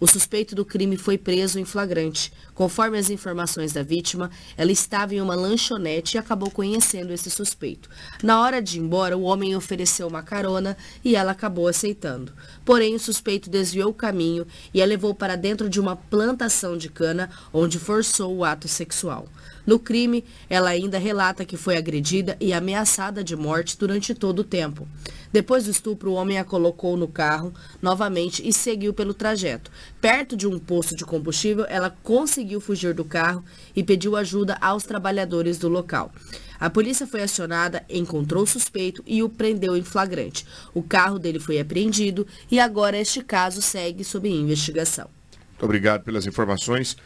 [0.00, 2.32] O suspeito do crime foi preso em flagrante.
[2.60, 7.88] Conforme as informações da vítima, ela estava em uma lanchonete e acabou conhecendo esse suspeito.
[8.22, 12.34] Na hora de ir embora, o homem ofereceu uma carona e ela acabou aceitando.
[12.62, 16.90] Porém, o suspeito desviou o caminho e a levou para dentro de uma plantação de
[16.90, 19.26] cana, onde forçou o ato sexual.
[19.66, 24.44] No crime, ela ainda relata que foi agredida e ameaçada de morte durante todo o
[24.44, 24.86] tempo.
[25.32, 29.70] Depois do estupro, o homem a colocou no carro novamente e seguiu pelo trajeto.
[30.00, 33.44] Perto de um posto de combustível, ela conseguiu fugir do carro
[33.76, 36.10] e pediu ajuda aos trabalhadores do local.
[36.58, 40.46] A polícia foi acionada, encontrou o suspeito e o prendeu em flagrante.
[40.74, 45.08] O carro dele foi apreendido e agora este caso segue sob investigação.
[45.50, 46.96] Muito obrigado pelas informações.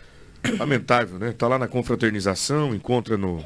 [0.59, 1.31] Lamentável, né?
[1.31, 3.45] Está lá na confraternização, encontra no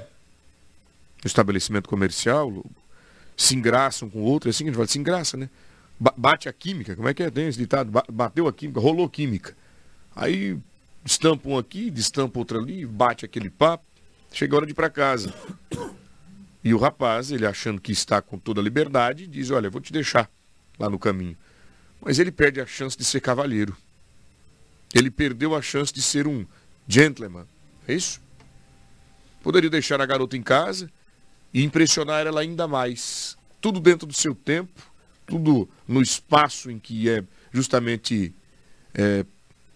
[1.24, 2.64] estabelecimento comercial,
[3.37, 5.48] se engraça um com o outro, é assim que a gente fala, se engraça, né?
[6.16, 7.30] Bate a química, como é que é?
[7.30, 9.56] Tem esse ditado, bateu a química, rolou química.
[10.14, 10.56] Aí
[11.09, 13.85] estampa um aqui, destampa outro ali, bate aquele papo,
[14.31, 15.33] chega a hora de ir para casa.
[16.62, 19.90] E o rapaz, ele achando que está com toda a liberdade, diz, olha, vou te
[19.90, 20.31] deixar
[20.79, 21.37] lá no caminho.
[21.99, 23.75] Mas ele perde a chance de ser cavalheiro.
[24.94, 26.47] Ele perdeu a chance de ser um
[26.87, 27.47] gentleman.
[27.87, 28.21] É isso?
[29.42, 30.90] Poderia deixar a garota em casa
[31.55, 33.38] e impressionar ela ainda mais.
[33.62, 34.92] Tudo dentro do seu tempo,
[35.27, 38.35] tudo no espaço em que é justamente
[38.92, 39.25] é,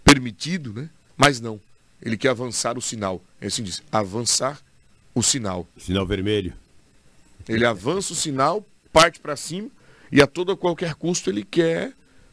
[0.05, 0.91] permitido, né?
[1.17, 1.61] Mas não.
[2.01, 3.23] Ele quer avançar o sinal.
[3.41, 4.61] É assim diz, avançar
[5.15, 5.67] o sinal.
[5.79, 6.55] Sinal vermelho.
[7.49, 9.69] Ele avança o sinal, parte para cima
[10.11, 11.93] e a todo qualquer custo ele quer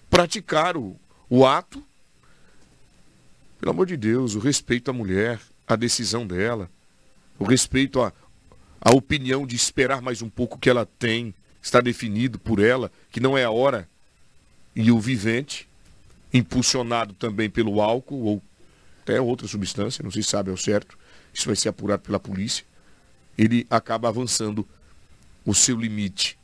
[0.09, 1.83] praticar o, o ato
[3.59, 6.69] pelo amor de Deus, o respeito à mulher, à decisão dela,
[7.37, 8.13] o respeito à,
[8.79, 13.19] à opinião de esperar mais um pouco que ela tem, está definido por ela, que
[13.19, 13.87] não é a hora.
[14.73, 15.67] E o vivente,
[16.33, 18.41] impulsionado também pelo álcool ou
[19.09, 20.95] até outra substância, não se sabe ao certo,
[21.33, 22.63] isso vai ser apurado pela polícia,
[23.35, 24.67] ele acaba avançando
[25.43, 26.37] o seu limite.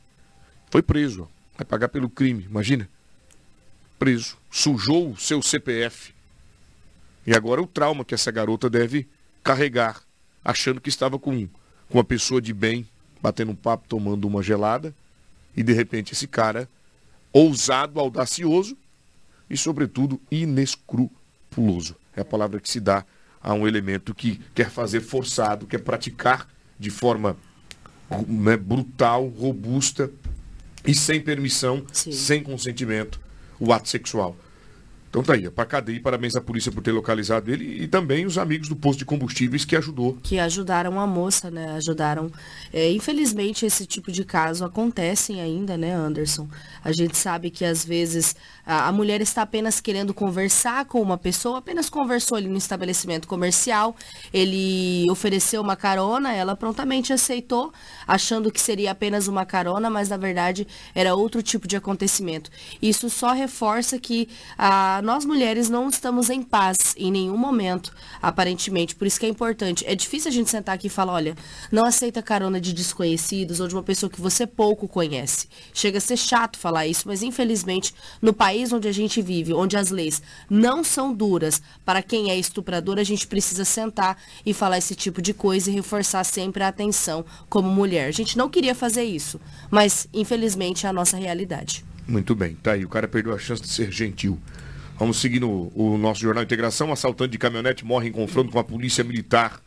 [0.68, 1.28] Foi preso.
[1.56, 2.88] Vai pagar pelo crime, imagina.
[3.98, 6.12] Preso, sujou o seu CPF.
[7.24, 9.08] E agora o trauma que essa garota deve
[9.44, 10.02] carregar,
[10.44, 11.46] achando que estava com,
[11.88, 12.86] com uma pessoa de bem,
[13.22, 14.94] batendo um papo, tomando uma gelada,
[15.56, 16.68] e de repente esse cara,
[17.32, 18.76] ousado, audacioso
[19.48, 21.96] e, sobretudo, inescrupuloso.
[22.16, 23.04] É a palavra que se dá
[23.40, 26.48] a um elemento que quer fazer forçado, quer praticar
[26.78, 27.36] de forma
[28.26, 30.10] né, brutal, robusta
[30.84, 32.12] e sem permissão, Sim.
[32.12, 33.20] sem consentimento,
[33.60, 34.36] o ato sexual.
[35.08, 38.36] Então tá aí, para cadeia, parabéns à polícia por ter localizado ele e também os
[38.36, 40.18] amigos do posto de combustíveis que ajudou.
[40.22, 41.72] Que ajudaram a moça, né?
[41.72, 42.30] Ajudaram.
[42.72, 46.48] É, infelizmente esse tipo de caso acontecem ainda, né, Anderson?
[46.84, 51.16] A gente sabe que às vezes a, a mulher está apenas querendo conversar com uma
[51.16, 53.96] pessoa, apenas conversou ali no estabelecimento comercial,
[54.32, 57.72] ele ofereceu uma carona, ela prontamente aceitou,
[58.06, 62.50] achando que seria apenas uma carona, mas na verdade era outro tipo de acontecimento.
[62.82, 68.94] Isso só reforça que a nós mulheres não estamos em paz em nenhum momento, aparentemente.
[68.94, 69.84] Por isso que é importante.
[69.86, 71.36] É difícil a gente sentar aqui e falar, olha,
[71.70, 75.48] não aceita carona de desconhecidos ou de uma pessoa que você pouco conhece.
[75.72, 79.76] Chega a ser chato falar isso, mas infelizmente, no país onde a gente vive, onde
[79.76, 84.78] as leis não são duras para quem é estuprador, a gente precisa sentar e falar
[84.78, 88.08] esse tipo de coisa e reforçar sempre a atenção como mulher.
[88.08, 91.84] A gente não queria fazer isso, mas infelizmente é a nossa realidade.
[92.06, 92.84] Muito bem, tá aí.
[92.84, 94.38] O cara perdeu a chance de ser gentil.
[94.98, 96.90] Vamos seguir no o nosso Jornal Integração.
[96.90, 99.60] Assaltante de caminhonete morre em confronto com a polícia militar.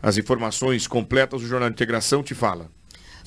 [0.00, 2.70] As informações completas do Jornal Integração te fala.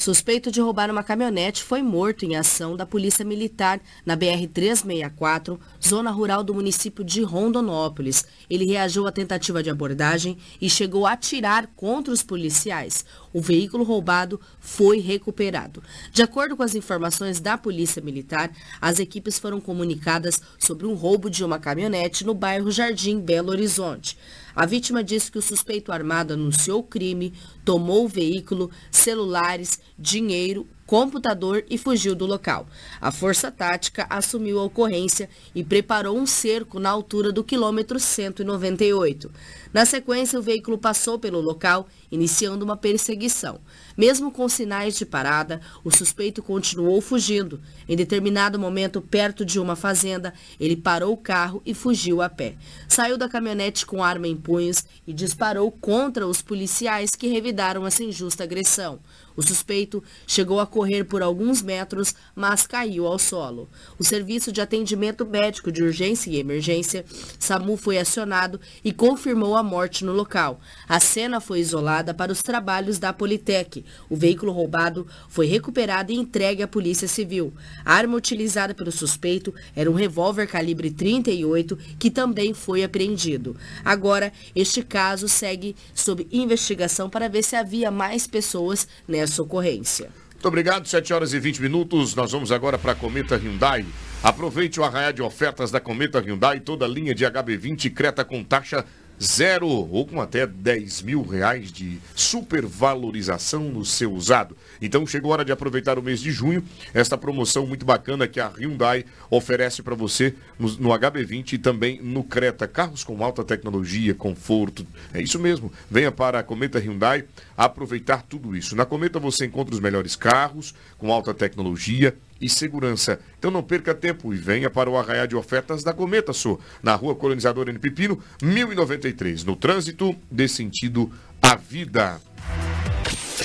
[0.02, 6.10] Suspeito de roubar uma caminhonete foi morto em ação da Polícia Militar na BR-364, zona
[6.10, 8.26] rural do município de Rondonópolis.
[8.50, 13.06] Ele reagiu à tentativa de abordagem e chegou a atirar contra os policiais.
[13.32, 15.84] O veículo roubado foi recuperado.
[16.12, 18.50] De acordo com as informações da Polícia Militar,
[18.82, 24.18] as equipes foram comunicadas sobre um roubo de uma caminhonete no bairro Jardim Belo Horizonte.
[24.56, 27.34] A vítima disse que o suspeito armado anunciou o crime,
[27.64, 32.68] tomou o veículo, celulares, dinheiro, computador e fugiu do local.
[33.00, 39.32] A Força Tática assumiu a ocorrência e preparou um cerco na altura do quilômetro 198.
[39.74, 43.62] Na sequência, o veículo passou pelo local, iniciando uma perseguição.
[43.96, 47.62] Mesmo com sinais de parada, o suspeito continuou fugindo.
[47.88, 52.56] Em determinado momento, perto de uma fazenda, ele parou o carro e fugiu a pé.
[52.90, 58.04] Saiu da caminhonete com arma em punhos e disparou contra os policiais que revidaram essa
[58.04, 59.00] injusta agressão.
[59.42, 63.68] O suspeito chegou a correr por alguns metros, mas caiu ao solo.
[63.98, 67.04] O Serviço de Atendimento Médico de Urgência e Emergência,
[67.40, 70.62] SAMU, foi acionado e confirmou a morte no local.
[70.88, 73.84] A cena foi isolada para os trabalhos da Politec.
[74.08, 77.52] O veículo roubado foi recuperado e entregue à Polícia Civil.
[77.84, 83.58] A arma utilizada pelo suspeito era um revólver calibre 38, que também foi apreendido.
[83.84, 90.10] Agora, este caso segue sob investigação para ver se havia mais pessoas nessa essa ocorrência.
[90.34, 92.16] Muito obrigado, 7 horas e 20 minutos.
[92.16, 93.86] Nós vamos agora para a Cometa Hyundai.
[94.22, 98.44] Aproveite o arraial de ofertas da Cometa Hyundai, toda a linha de HB20 Creta com
[98.44, 98.86] taxa
[99.22, 104.58] zero ou com até 10 mil reais de supervalorização no seu usado.
[104.82, 108.40] Então chegou a hora de aproveitar o mês de junho, esta promoção muito bacana que
[108.40, 112.68] a Hyundai oferece para você no, no, HB20 e também no Creta.
[112.68, 115.72] Carros com alta tecnologia, conforto, é isso mesmo.
[115.90, 118.76] Venha para a Cometa Hyundai aproveitar tudo isso.
[118.76, 123.20] Na Cometa você encontra os melhores carros com alta tecnologia, e segurança.
[123.38, 126.96] Então não perca tempo e venha para o arraial de ofertas da Cometa Sul, na
[126.96, 127.78] rua Colonizador N.
[127.80, 129.44] Pepino, 1093.
[129.44, 132.20] No trânsito, dê sentido à vida.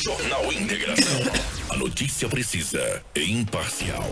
[0.02, 1.20] Jornal Integração.
[1.70, 4.11] A notícia precisa e imparcial.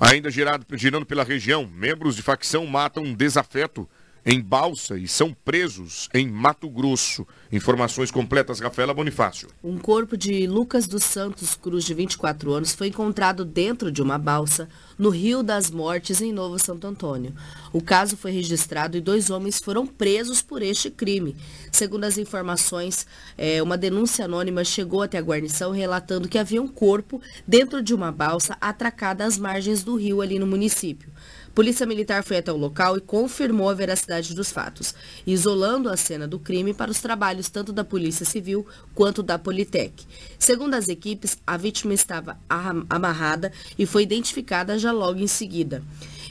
[0.00, 3.88] Ainda girado, girando pela região, membros de facção matam um desafeto
[4.30, 7.26] em Balsa e são presos em Mato Grosso.
[7.50, 9.48] Informações completas, Rafaela Bonifácio.
[9.64, 14.18] Um corpo de Lucas dos Santos Cruz, de 24 anos, foi encontrado dentro de uma
[14.18, 17.34] balsa no Rio das Mortes, em Novo Santo Antônio.
[17.72, 21.34] O caso foi registrado e dois homens foram presos por este crime.
[21.72, 23.06] Segundo as informações,
[23.38, 27.94] é, uma denúncia anônima chegou até a guarnição relatando que havia um corpo dentro de
[27.94, 31.10] uma balsa atracada às margens do rio ali no município.
[31.58, 34.94] Polícia Militar foi até o local e confirmou a veracidade dos fatos,
[35.26, 38.64] isolando a cena do crime para os trabalhos tanto da Polícia Civil
[38.94, 40.06] quanto da Politec.
[40.38, 42.38] Segundo as equipes, a vítima estava
[42.88, 45.82] amarrada e foi identificada já logo em seguida.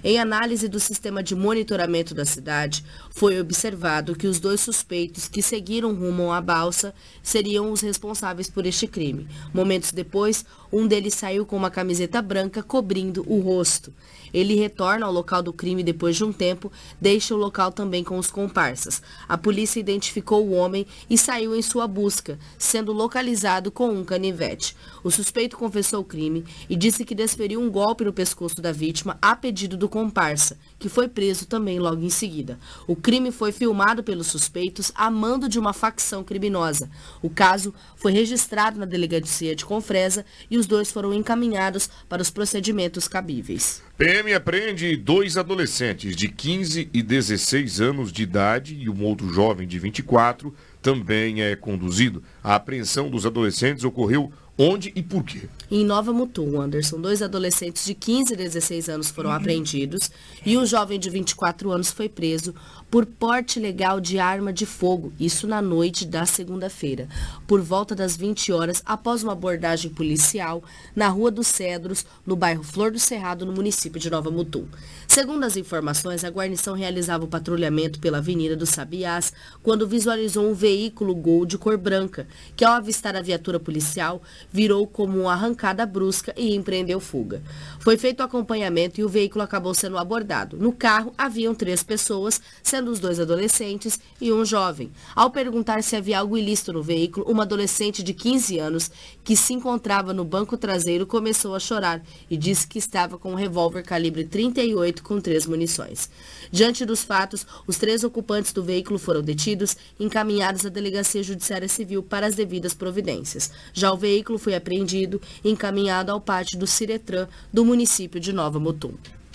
[0.04, 5.42] Em análise do sistema de monitoramento da cidade, foi observado que os dois suspeitos que
[5.42, 9.28] seguiram rumo à balsa seriam os responsáveis por este crime.
[9.54, 13.94] Momentos depois, Um deles saiu com uma camiseta branca cobrindo o rosto.
[14.34, 18.18] Ele retorna ao local do crime depois de um tempo, deixa o local também com
[18.18, 19.02] os comparsas.
[19.28, 24.76] A polícia identificou o homem e saiu em sua busca, sendo localizado com um canivete.
[25.04, 29.18] O suspeito confessou o crime e disse que desferiu um golpe no pescoço da vítima
[29.22, 32.60] a pedido do comparsa, que foi preso também logo em seguida.
[32.88, 36.90] O crime foi filmado pelos suspeitos a mando de uma facção criminosa.
[37.22, 42.30] O caso foi registrado na delegacia de Confresa e os dois foram encaminhados para os
[42.30, 43.82] procedimentos cabíveis.
[43.98, 49.68] PM apreende dois adolescentes de 15 e 16 anos de idade e um outro jovem
[49.68, 52.24] de 24 também é conduzido.
[52.44, 55.48] A apreensão dos adolescentes ocorreu onde e por quê?
[55.70, 60.10] Em Nova Mutum, Anderson, dois adolescentes de 15 e 16 anos foram apreendidos
[60.46, 62.56] e um jovem de 24 anos foi preso
[62.90, 67.10] por porte legal de arma de fogo, isso na noite da segunda-feira,
[67.46, 70.64] por volta das 20 horas, após uma abordagem policial
[70.96, 74.66] na Rua dos Cedros, no bairro Flor do Cerrado, no município de Nova Mutum.
[75.08, 79.34] Segundo as informações, a guarnição realizava o patrulhamento pela Avenida dos Sabiás
[79.64, 84.22] quando visualizou um veículo Gol de cor branca, que ao avistar a viatura policial,
[84.52, 87.42] virou como uma arrancada brusca e empreendeu fuga.
[87.80, 90.58] Foi feito o acompanhamento e o veículo acabou sendo abordado.
[90.58, 92.42] No carro haviam três pessoas,
[92.86, 94.92] os dois adolescentes e um jovem.
[95.16, 98.92] Ao perguntar se havia algo ilícito no veículo, uma adolescente de 15 anos
[99.24, 103.36] que se encontrava no banco traseiro começou a chorar e disse que estava com um
[103.36, 106.10] revólver calibre 38 com três munições.
[106.52, 111.68] Diante dos fatos, os três ocupantes do veículo foram detidos e encaminhados à Delegacia Judiciária
[111.68, 113.52] Civil para as devidas providências.
[113.74, 118.60] Já o veículo foi apreendido e encaminhado ao pátio do Ciretran do município de Nova
[118.60, 118.94] Mutum.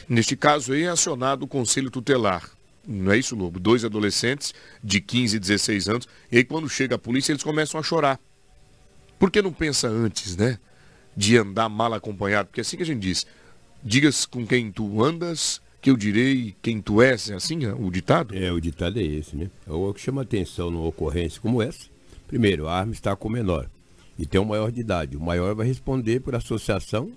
[0.09, 2.51] Neste caso é acionado o Conselho Tutelar.
[2.87, 3.61] Não é isso, Lobo?
[3.61, 4.53] Dois adolescentes
[4.83, 6.09] de 15 e 16 anos.
[6.31, 8.19] E aí quando chega a polícia eles começam a chorar.
[9.19, 10.59] Por que não pensa antes, né?
[11.17, 12.49] De andar mal acompanhado?
[12.49, 13.27] Porque é assim que a gente diz.
[13.83, 18.37] Digas com quem tu andas, que eu direi quem tu és, é assim o ditado?
[18.37, 19.51] É, o ditado é esse, né?
[19.67, 21.87] É o que chama atenção numa ocorrência como essa.
[22.27, 23.69] Primeiro, a arma está com o menor
[24.19, 25.17] e tem um maior de idade.
[25.17, 27.13] O maior vai responder por associação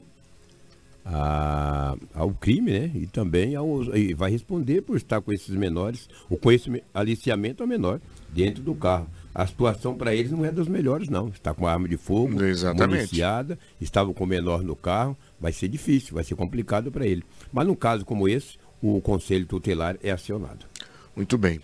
[1.05, 2.91] a, ao crime, né?
[2.95, 7.67] E também ao, e vai responder por estar com esses menores, o conhecimento, aliciamento ao
[7.67, 9.07] menor dentro do carro.
[9.33, 11.27] A situação para eles não é das melhores, não.
[11.27, 12.97] Está com arma de fogo, Exatamente.
[12.97, 17.23] municiada, estava com o menor no carro, vai ser difícil, vai ser complicado para ele.
[17.53, 20.65] Mas num caso como esse, o conselho tutelar é acionado.
[21.15, 21.59] Muito bem.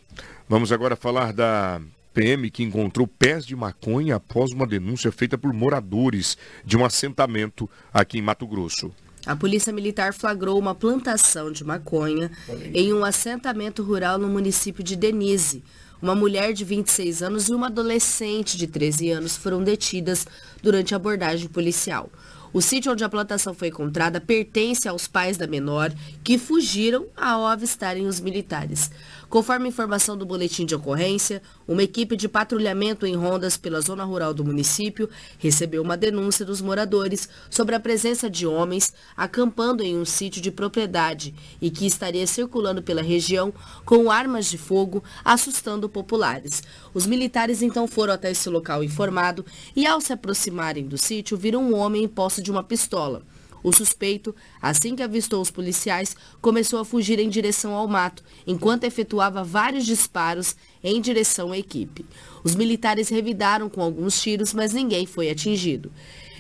[0.48, 1.82] Vamos agora falar da
[2.14, 7.70] PM que encontrou pés de maconha após uma denúncia feita por moradores de um assentamento
[7.94, 8.92] aqui em Mato Grosso.
[9.26, 12.32] A Polícia Militar flagrou uma plantação de maconha
[12.74, 15.64] em um assentamento rural no município de Denise.
[16.02, 20.26] Uma mulher de 26 anos e uma adolescente de 13 anos foram detidas
[20.64, 22.10] durante a abordagem policial.
[22.52, 25.94] O sítio onde a plantação foi encontrada pertence aos pais da menor,
[26.24, 28.92] que fugiram ao avistarem os militares.
[29.32, 34.34] Conforme informação do boletim de ocorrência, uma equipe de patrulhamento em rondas pela zona rural
[34.34, 35.10] do município
[35.40, 40.52] recebeu uma denúncia dos moradores sobre a presença de homens acampando em um sítio de
[40.52, 43.54] propriedade e que estaria circulando pela região
[43.86, 46.62] com armas de fogo, assustando populares.
[46.94, 51.64] Os militares então foram até esse local informado e, ao se aproximarem do sítio, viram
[51.64, 53.24] um homem em posse de uma pistola.
[53.64, 58.84] O suspeito, assim que avistou os policiais, começou a fugir em direção ao mato, enquanto
[58.84, 62.06] efetuava vários disparos em direção à equipe.
[62.44, 65.92] Os militares revidaram com alguns tiros, mas ninguém foi atingido.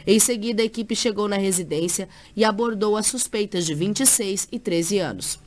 [0.05, 4.99] Em seguida, a equipe chegou na residência e abordou as suspeitas de 26 e 13
[4.99, 5.39] anos.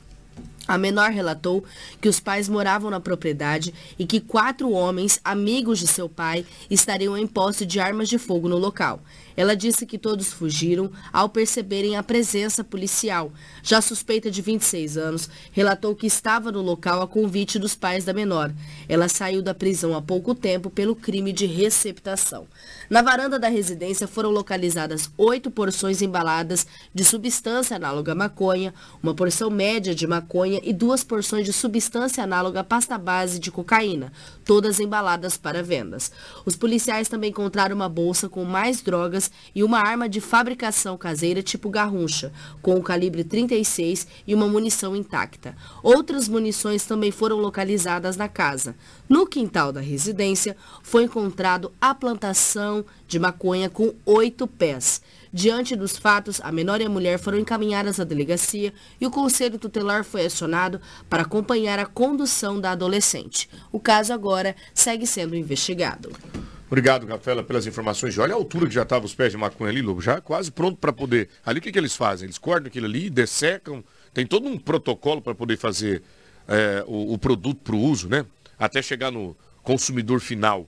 [0.67, 1.63] A menor relatou
[2.01, 7.15] que os pais moravam na propriedade e que quatro homens, amigos de seu pai, estariam
[7.15, 8.99] em posse de armas de fogo no local.
[9.37, 13.31] Ela disse que todos fugiram ao perceberem a presença policial.
[13.61, 18.13] Já suspeita de 26 anos, relatou que estava no local a convite dos pais da
[18.13, 18.53] menor.
[18.87, 22.47] Ela saiu da prisão há pouco tempo pelo crime de receptação.
[22.89, 29.13] Na varanda da residência foram localizadas oito porções embaladas de substância análoga à maconha, uma
[29.13, 34.11] porção média de maconha e duas porções de substância análoga à pasta base de cocaína,
[34.43, 36.11] todas embaladas para vendas.
[36.45, 41.41] Os policiais também encontraram uma bolsa com mais drogas e uma arma de fabricação caseira
[41.41, 45.55] tipo garruncha, com o calibre 36 e uma munição intacta.
[45.83, 48.75] Outras munições também foram localizadas na casa.
[49.07, 55.01] No quintal da residência foi encontrado a plantação de maconha com oito pés.
[55.35, 59.59] Diante dos fatos, a menor e a mulher foram encaminhadas à delegacia e o conselho
[59.59, 63.49] tutelar foi acionado para acompanhar a condução da adolescente.
[63.69, 66.09] O caso agora segue sendo investigado.
[66.67, 68.17] Obrigado, Rafaela, pelas informações.
[68.17, 70.77] Olha a altura que já estava os pés de maconha ali, Lobo, já quase pronto
[70.77, 71.29] para poder.
[71.45, 72.25] Ali o que, que eles fazem?
[72.25, 76.01] Eles cortam aquilo ali, dessecam, tem todo um protocolo para poder fazer
[76.47, 78.25] é, o, o, produto para o uso, né?
[78.57, 80.67] Até chegar no consumidor final.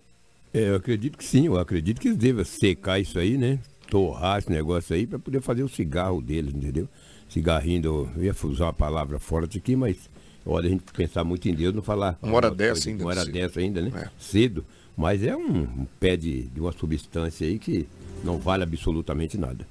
[0.53, 3.59] É, eu acredito que sim, eu acredito que eles devem secar isso aí, né?
[3.89, 6.87] Torrar esse negócio aí para poder fazer o cigarro deles, entendeu?
[7.29, 9.97] Cigarrinho, do, eu ia usar uma palavra forte aqui, mas
[10.45, 12.17] olha, a gente pensar muito em Deus, não falar.
[12.21, 13.03] Uma hora dessa ainda.
[13.03, 13.91] Uma hora dessa ainda, né?
[13.95, 14.09] É.
[14.19, 14.65] Cedo.
[14.97, 17.87] Mas é um, um pé de, de uma substância aí que
[18.23, 19.67] não vale absolutamente nada.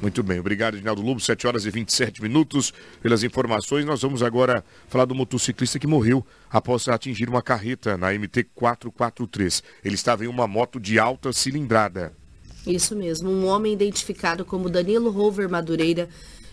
[0.00, 3.84] Muito bem, obrigado, Edinaldo Lobo, 7 horas e 27 minutos pelas informações.
[3.84, 9.62] Nós vamos agora falar do motociclista que morreu após atingir uma carreta na MT 443.
[9.84, 12.14] Ele estava em uma moto de alta cilindrada.
[12.66, 16.08] Isso mesmo, um homem identificado como Danilo Rover Madureira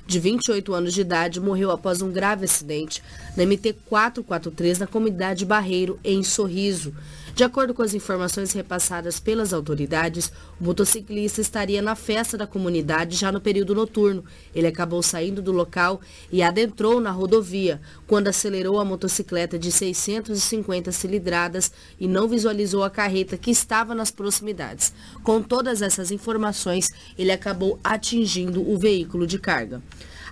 [0.08, 3.04] de 28 anos de idade, morreu após um grave acidente
[3.36, 6.94] na MT 443 na comunidade Barreiro, em Sorriso.
[7.38, 13.16] De acordo com as informações repassadas pelas autoridades, o motociclista estaria na festa da comunidade
[13.16, 14.26] já no período noturno.
[14.56, 20.92] Ele acabou saindo do local e adentrou na rodovia, quando acelerou a motocicleta de 650
[20.92, 24.92] cilindradas e não visualizou a carreta que estava nas proximidades.
[25.24, 29.80] Com todas essas informações, ele acabou atingindo o veículo de carga.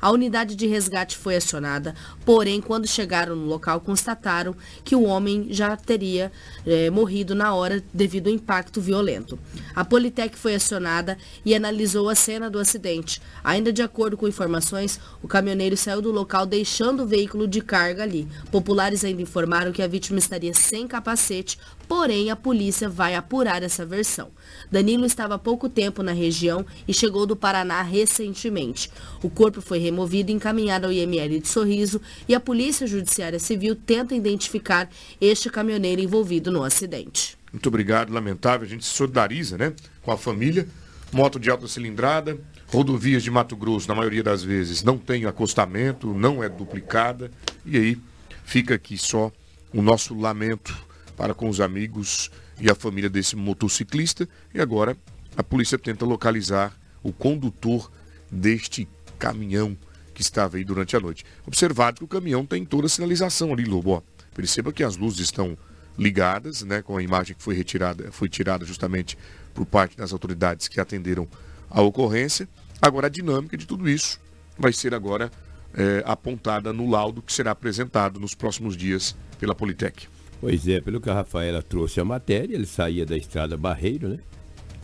[0.06, 5.48] A unidade de resgate foi acionada, porém, quando chegaram no local, constataram que o homem
[5.50, 6.32] já teria
[6.64, 9.40] é, morrido na hora devido ao impacto violento.
[9.76, 13.20] A Politec foi acionada e analisou a cena do acidente.
[13.44, 18.04] Ainda de acordo com informações, o caminhoneiro saiu do local deixando o veículo de carga
[18.04, 18.28] ali.
[18.52, 23.86] Populares ainda informaram que a vítima estaria sem capacete, porém a polícia vai apurar essa
[23.86, 24.30] versão.
[24.72, 28.90] Danilo estava há pouco tempo na região e chegou do Paraná recentemente.
[29.22, 33.76] O corpo foi removido e encaminhado ao IML de Sorriso e a Polícia Judiciária Civil
[33.76, 37.38] tenta identificar este caminhoneiro envolvido no acidente.
[37.52, 38.66] Muito obrigado, lamentável.
[38.66, 40.68] A gente se solidariza né, com a família.
[41.12, 46.14] Moto de alta cilindrada, rodovias de Mato Grosso, na maioria das vezes, não tem acostamento,
[46.14, 47.32] não é duplicada.
[47.66, 47.98] E aí
[48.44, 49.32] fica aqui só
[49.74, 50.76] o nosso lamento
[51.16, 54.28] para com os amigos e a família desse motociclista.
[54.54, 54.98] E agora
[55.36, 57.92] a polícia tenta localizar o condutor
[58.32, 58.88] deste
[59.18, 59.78] caminhão
[60.14, 61.26] que estava aí durante a noite.
[61.46, 63.92] Observado que o caminhão tem toda a sinalização ali, Lobo.
[63.92, 64.02] Ó,
[64.34, 65.58] perceba que as luzes estão
[65.98, 69.18] ligadas, né, com a imagem que foi retirada, foi tirada justamente
[69.54, 71.28] por parte das autoridades que atenderam
[71.70, 72.48] a ocorrência.
[72.82, 74.20] Agora a dinâmica de tudo isso
[74.58, 75.32] vai ser agora
[75.74, 80.08] é, apontada no laudo que será apresentado nos próximos dias pela Politec.
[80.40, 84.20] Pois é, pelo que a Rafaela trouxe a matéria, ele saía da estrada Barreiro, né?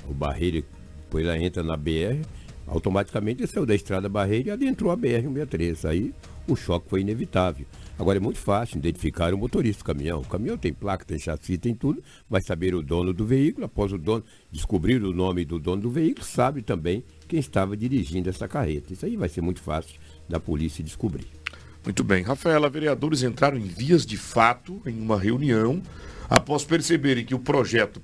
[0.07, 0.63] O Barreiro,
[1.03, 2.25] depois ela entra na BR,
[2.65, 5.87] automaticamente ele saiu da estrada Barreiro e adentrou a BR-163.
[5.87, 6.13] Aí
[6.47, 7.65] o choque foi inevitável.
[7.99, 10.21] Agora é muito fácil identificar o motorista do caminhão.
[10.21, 13.93] O caminhão tem placa, tem chassi, tem tudo, vai saber o dono do veículo, após
[13.93, 18.47] o dono descobrir o nome do dono do veículo, sabe também quem estava dirigindo essa
[18.47, 18.93] carreta.
[18.93, 21.40] Isso aí vai ser muito fácil da polícia descobrir.
[21.84, 22.23] Muito bem.
[22.23, 25.82] Rafaela, vereadores entraram em vias de fato em uma reunião
[26.29, 28.01] após perceberem que o projeto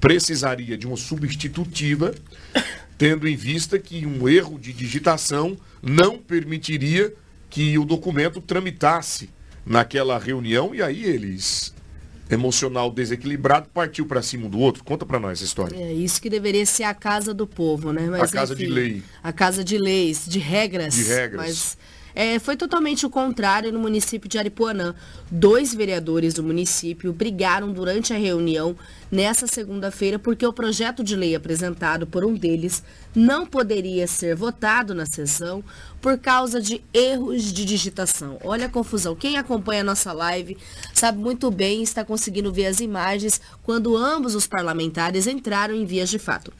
[0.00, 2.14] precisaria de uma substitutiva,
[2.96, 7.12] tendo em vista que um erro de digitação não permitiria
[7.48, 9.28] que o documento tramitasse
[9.64, 11.74] naquela reunião e aí eles
[12.30, 14.84] emocional desequilibrado partiu para cima um do outro.
[14.84, 15.76] Conta para nós essa história.
[15.76, 18.06] É isso que deveria ser a casa do povo, né?
[18.08, 19.02] Mas, a casa enfim, de lei.
[19.22, 20.94] A casa de leis, de regras.
[20.94, 21.44] De regras.
[21.44, 21.78] Mas
[22.14, 24.94] é, foi totalmente o contrário no município de Aripuanã.
[25.30, 28.76] Dois vereadores do município brigaram durante a reunião
[29.10, 32.82] nessa segunda-feira porque o projeto de lei apresentado por um deles
[33.14, 35.64] não poderia ser votado na sessão
[36.00, 38.38] por causa de erros de digitação.
[38.44, 39.16] Olha a confusão.
[39.16, 40.56] Quem acompanha a nossa live
[40.94, 46.08] sabe muito bem está conseguindo ver as imagens quando ambos os parlamentares entraram em vias
[46.08, 46.52] de fato.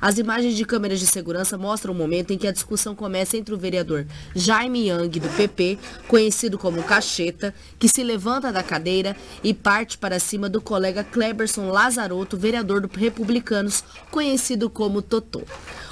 [0.00, 3.54] As imagens de câmeras de segurança mostram o momento em que a discussão começa entre
[3.54, 9.54] o vereador Jaime Yang, do PP, conhecido como Cacheta, que se levanta da cadeira e
[9.54, 15.42] parte para cima do colega Kleberson Lazarotto, vereador do Republicanos, conhecido como Totô.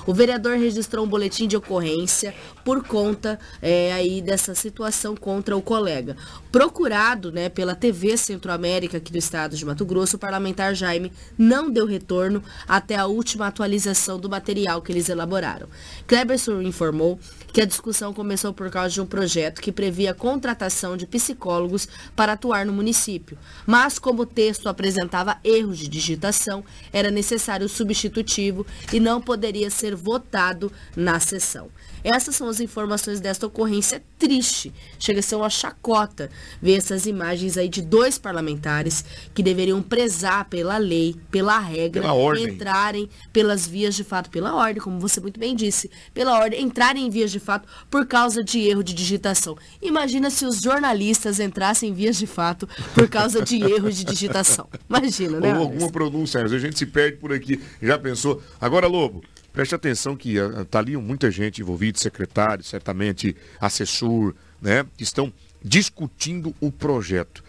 [0.06, 2.34] O vereador registrou um boletim de ocorrência
[2.64, 6.16] por conta é, aí dessa situação contra o colega.
[6.52, 11.70] Procurado né, pela TV Centro-América aqui do estado de Mato Grosso, o parlamentar Jaime não
[11.70, 15.68] deu retorno até a última atualização do material que eles elaboraram.
[16.06, 17.18] Kleberson informou
[17.54, 21.86] que a discussão começou por causa de um projeto que previa a contratação de psicólogos
[22.16, 23.38] para atuar no município.
[23.64, 29.70] Mas, como o texto apresentava erros de digitação, era necessário o substitutivo e não poderia
[29.70, 31.70] ser votado na sessão.
[32.04, 34.70] Essas são as informações desta ocorrência triste.
[34.98, 36.30] Chega a ser uma chacota
[36.60, 39.02] ver essas imagens aí de dois parlamentares
[39.32, 44.82] que deveriam prezar pela lei, pela regra, Pela entrarem pelas vias de fato, pela ordem,
[44.82, 48.60] como você muito bem disse, pela ordem, entrarem em vias de fato por causa de
[48.60, 49.56] erro de digitação.
[49.80, 54.68] Imagina se os jornalistas entrassem em vias de fato por causa de erro de digitação.
[54.88, 55.54] Imagina, né?
[55.54, 57.60] Ou alguma pronúncia, a gente se perde por aqui.
[57.82, 58.42] Já pensou?
[58.60, 59.22] Agora, Lobo,
[59.52, 64.84] preste atenção que está ali muita gente envolvida, secretário, certamente assessor, né?
[64.96, 65.32] Que estão
[65.62, 67.42] discutindo o projeto.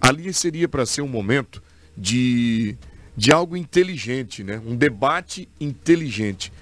[0.00, 1.62] Ali seria para ser um momento
[1.96, 2.76] de,
[3.16, 4.60] de algo inteligente, né?
[4.64, 6.52] Um debate inteligente,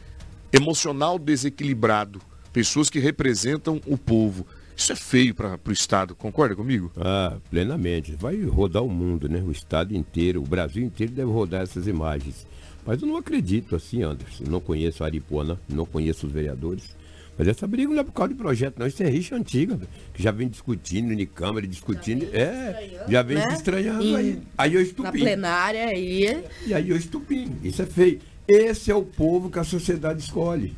[0.53, 2.23] emocional desequilibrado,
[2.55, 4.47] pessoas que representam o povo.
[4.77, 6.91] Isso é feio para o Estado, concorda comigo?
[6.97, 8.13] Ah, plenamente.
[8.17, 9.41] Vai rodar o mundo, né?
[9.47, 12.47] O estado inteiro, o Brasil inteiro deve rodar essas imagens.
[12.87, 14.45] Mas eu não acredito assim, Anderson.
[14.49, 16.97] Não conheço a Aripuana, não conheço os vereadores.
[17.39, 18.87] Mas essa briga não é por causa de projeto, não.
[18.87, 19.79] Isso é rixa antiga,
[20.13, 22.27] que já vem discutindo em Câmara, discutindo.
[22.33, 23.49] É, já vem né?
[23.51, 24.43] se estranhando Em- aí.
[24.59, 25.19] Aí eu Na estupi.
[25.21, 26.45] plenária aí.
[26.67, 27.57] E aí eu estupim.
[27.63, 28.21] Isso é feio.
[28.47, 30.75] Esse é o povo que a sociedade escolhe.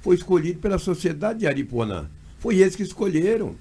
[0.00, 2.08] Foi escolhido pela sociedade de Aripuanã.
[2.38, 3.54] Foi eles que escolheram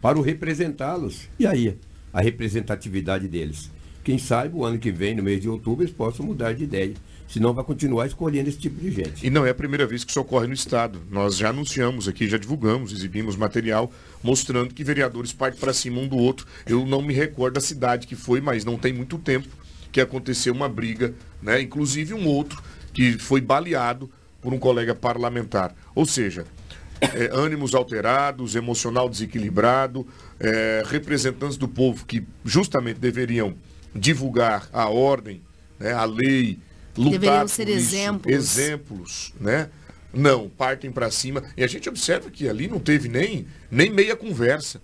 [0.00, 1.28] para o representá-los.
[1.38, 1.78] E aí,
[2.12, 3.70] a representatividade deles.
[4.04, 6.94] Quem sabe o ano que vem, no mês de outubro, eles possam mudar de ideia.
[7.26, 9.26] Senão vai continuar escolhendo esse tipo de gente.
[9.26, 11.00] E não é a primeira vez que isso ocorre no Estado.
[11.10, 13.90] Nós já anunciamos aqui, já divulgamos, exibimos material
[14.22, 16.46] mostrando que vereadores partem para cima um do outro.
[16.66, 19.48] Eu não me recordo da cidade que foi, mas não tem muito tempo
[19.90, 21.60] que aconteceu uma briga, né?
[21.60, 24.08] Inclusive um outro que foi baleado
[24.46, 25.74] por um colega parlamentar.
[25.92, 26.44] Ou seja,
[27.00, 30.06] é, ânimos alterados, emocional desequilibrado,
[30.38, 33.56] é, representantes do povo que justamente deveriam
[33.92, 35.42] divulgar a ordem,
[35.80, 36.60] né, a lei,
[36.96, 38.32] lutar Deveriam ser por isso, exemplos.
[38.32, 39.68] exemplos, né?
[40.14, 41.42] Não, partem para cima.
[41.56, 44.80] E a gente observa que ali não teve nem, nem meia conversa.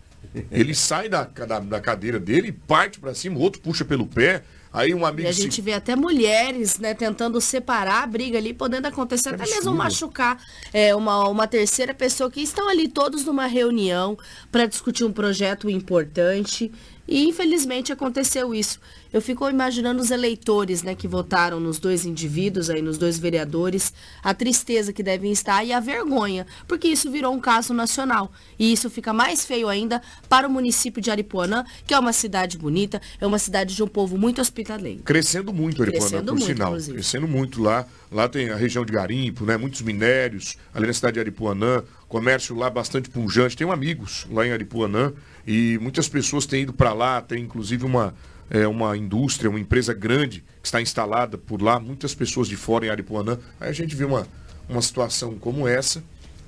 [0.51, 4.43] Ele sai da, da, da cadeira dele, parte para cima, o outro puxa pelo pé,
[4.73, 8.39] aí um amigo E a se- gente vê até mulheres, né, tentando separar a briga
[8.39, 10.43] ali, podendo acontecer até mesmo machucar
[10.73, 14.16] é, uma, uma terceira pessoa que estão ali todos numa reunião
[14.51, 16.73] para discutir um projeto importante.
[17.13, 18.81] E infelizmente aconteceu isso.
[19.13, 23.93] Eu fico imaginando os eleitores, né, que votaram nos dois indivíduos aí, nos dois vereadores,
[24.23, 28.33] a tristeza que devem estar e a vergonha, porque isso virou um caso nacional.
[28.59, 32.57] E isso fica mais feio ainda para o município de Aripuanã, que é uma cidade
[32.57, 35.03] bonita, é uma cidade de um povo muito hospitaleiro.
[35.03, 36.69] Crescendo muito, Aripuanã, Crescendo por muito, sinal.
[36.69, 36.95] inclusive.
[36.95, 37.87] Crescendo muito lá.
[38.11, 39.59] Lá tem a região de Garimpo, né?
[39.59, 43.55] Muitos minérios, ali na cidade de Aripuanã, comércio lá bastante pujante.
[43.57, 45.13] Tenho amigos lá em Aripuanã
[45.47, 48.14] e muitas pessoas têm ido para lá, tem inclusive uma,
[48.51, 52.86] é, uma indústria, uma empresa grande que está instalada por lá, muitas pessoas de fora
[52.86, 53.38] em Aripuanã.
[53.61, 54.26] Aí a gente vê uma,
[54.68, 56.03] uma situação como essa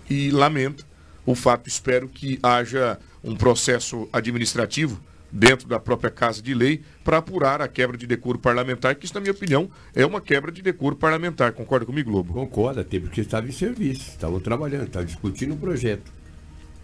[0.09, 0.85] e lamenta
[1.27, 5.01] o fato, espero que haja um processo administrativo
[5.33, 9.15] dentro da própria Casa de Lei para apurar a quebra de decoro parlamentar, que isso,
[9.15, 11.53] na minha opinião, é uma quebra de decoro parlamentar.
[11.53, 12.35] Concorda comigo, Lobo?
[12.35, 16.13] Concorda, até porque estava em serviço, estavam trabalhando, estavam discutindo o projeto.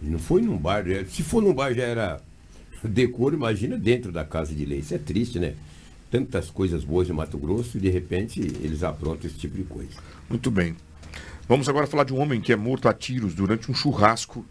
[0.01, 2.21] Não foi num bar, é- se for num bar já era
[2.83, 4.79] decoro, imagina dentro da casa de lei.
[4.79, 5.53] Isso é triste, né?
[6.09, 9.91] Tantas coisas boas em Mato Grosso e de repente eles aprontam esse tipo de coisa.
[10.29, 10.75] Muito bem.
[11.47, 14.45] Vamos agora falar de um homem que é morto a tiros durante um churrasco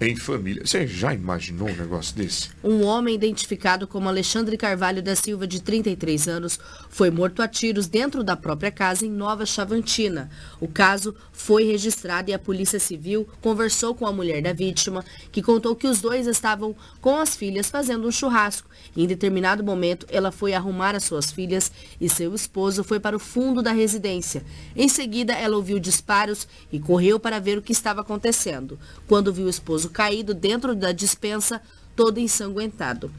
[0.00, 0.62] em família.
[0.64, 2.50] Você já imaginou um negócio desse?
[2.62, 6.58] Um homem identificado como Alexandre Carvalho da Silva, de 33 anos,
[6.90, 10.30] foi morto a tiros dentro da própria casa em Nova Chavantina.
[10.60, 15.42] O caso foi registrado e a Polícia Civil conversou com a mulher da vítima, que
[15.42, 18.68] contou que os dois estavam com as filhas fazendo um churrasco.
[18.96, 23.20] Em determinado momento, ela foi arrumar as suas filhas e seu esposo foi para o
[23.20, 24.44] fundo da residência.
[24.74, 28.78] Em seguida, ela ouviu disparos e correu para ver o que estava acontecendo.
[29.06, 31.60] Quando viu o esposo caído dentro da dispensa,
[31.94, 33.10] todo ensanguentado.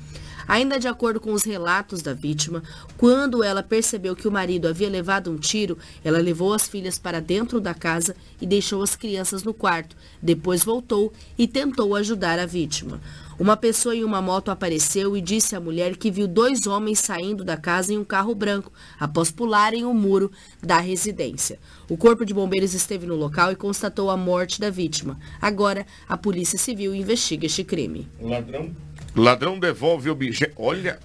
[0.47, 2.63] Ainda de acordo com os relatos da vítima,
[2.97, 7.19] quando ela percebeu que o marido havia levado um tiro, ela levou as filhas para
[7.19, 9.95] dentro da casa e deixou as crianças no quarto.
[10.21, 13.01] Depois voltou e tentou ajudar a vítima.
[13.39, 17.43] Uma pessoa em uma moto apareceu e disse à mulher que viu dois homens saindo
[17.43, 20.31] da casa em um carro branco, após pularem o muro
[20.61, 21.59] da residência.
[21.87, 25.19] O corpo de bombeiros esteve no local e constatou a morte da vítima.
[25.39, 28.09] Agora, a Polícia Civil investiga este crime.
[28.19, 28.86] Ladrão.
[29.21, 30.53] Ladrão devolve objeto.
[30.57, 30.99] Olha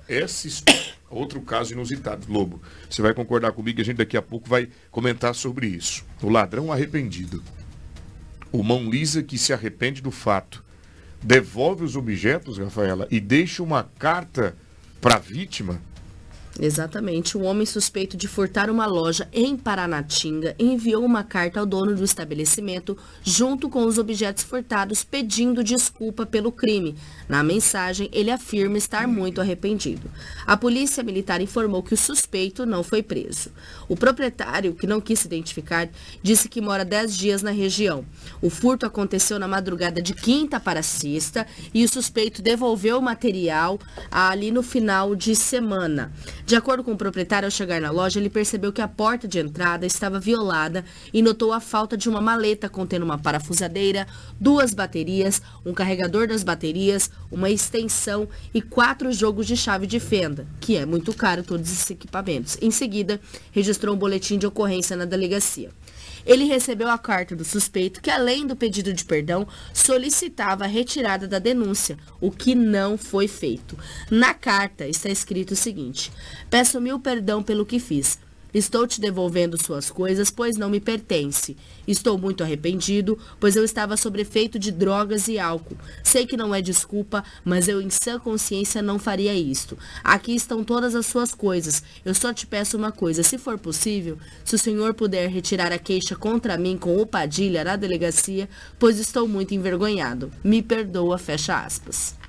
[0.49, 0.73] histó-
[1.11, 2.61] outro caso inusitado, Lobo.
[2.89, 6.05] Você vai concordar comigo que a gente daqui a pouco vai comentar sobre isso.
[6.23, 7.43] O ladrão arrependido.
[8.51, 10.63] O mão lisa que se arrepende do fato.
[11.23, 14.57] Devolve os objetos, Rafaela, e deixa uma carta
[15.01, 15.81] para a vítima
[16.61, 17.39] Exatamente.
[17.39, 22.05] Um homem suspeito de furtar uma loja em Paranatinga enviou uma carta ao dono do
[22.05, 26.95] estabelecimento junto com os objetos furtados pedindo desculpa pelo crime.
[27.27, 30.11] Na mensagem, ele afirma estar muito arrependido.
[30.47, 33.51] A polícia militar informou que o suspeito não foi preso.
[33.89, 35.89] O proprietário, que não quis se identificar,
[36.23, 38.05] disse que mora 10 dias na região.
[38.43, 43.79] O furto aconteceu na madrugada de quinta para sexta e o suspeito devolveu o material
[44.11, 46.13] ali no final de semana.
[46.45, 49.39] De acordo com o proprietário, ao chegar na loja, ele percebeu que a porta de
[49.39, 54.07] entrada estava violada e notou a falta de uma maleta contendo uma parafusadeira,
[54.41, 60.47] duas baterias, um carregador das baterias, uma extensão e quatro jogos de chave de fenda,
[60.61, 62.59] que é muito caro todos esses equipamentos.
[62.61, 63.21] Em seguida,
[63.53, 65.71] registrou um boletim de ocorrência na delegacia
[66.25, 71.27] ele recebeu a carta do suspeito que, além do pedido de perdão, solicitava a retirada
[71.27, 73.79] da denúncia, o que não foi feito.
[74.11, 76.13] Na carta está escrito o seguinte:
[76.51, 78.19] Peço mil perdão pelo que fiz.
[78.55, 81.57] Estou te devolvendo suas coisas, pois não me pertence.
[81.87, 85.77] Estou muito arrependido, pois eu estava sob efeito de drogas e álcool.
[86.05, 89.79] Sei que não é desculpa, mas eu em sã consciência não faria isto.
[90.05, 91.83] Aqui estão todas as suas coisas.
[92.05, 95.79] Eu só te peço uma coisa, se for possível, se o senhor puder retirar a
[95.79, 98.49] queixa contra mim com o Padilha na delegacia,
[98.79, 100.31] pois estou muito envergonhado.
[100.45, 102.22] Me perdoa, fecha aspas.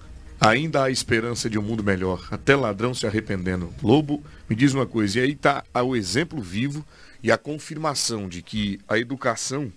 [0.46, 3.74] Ainda há esperança de um mundo melhor, até ladrão se arrependendo.
[3.82, 6.86] Lobo, me diz uma coisa, e aí está o exemplo vivo
[7.24, 9.72] e a confirmação de que a educação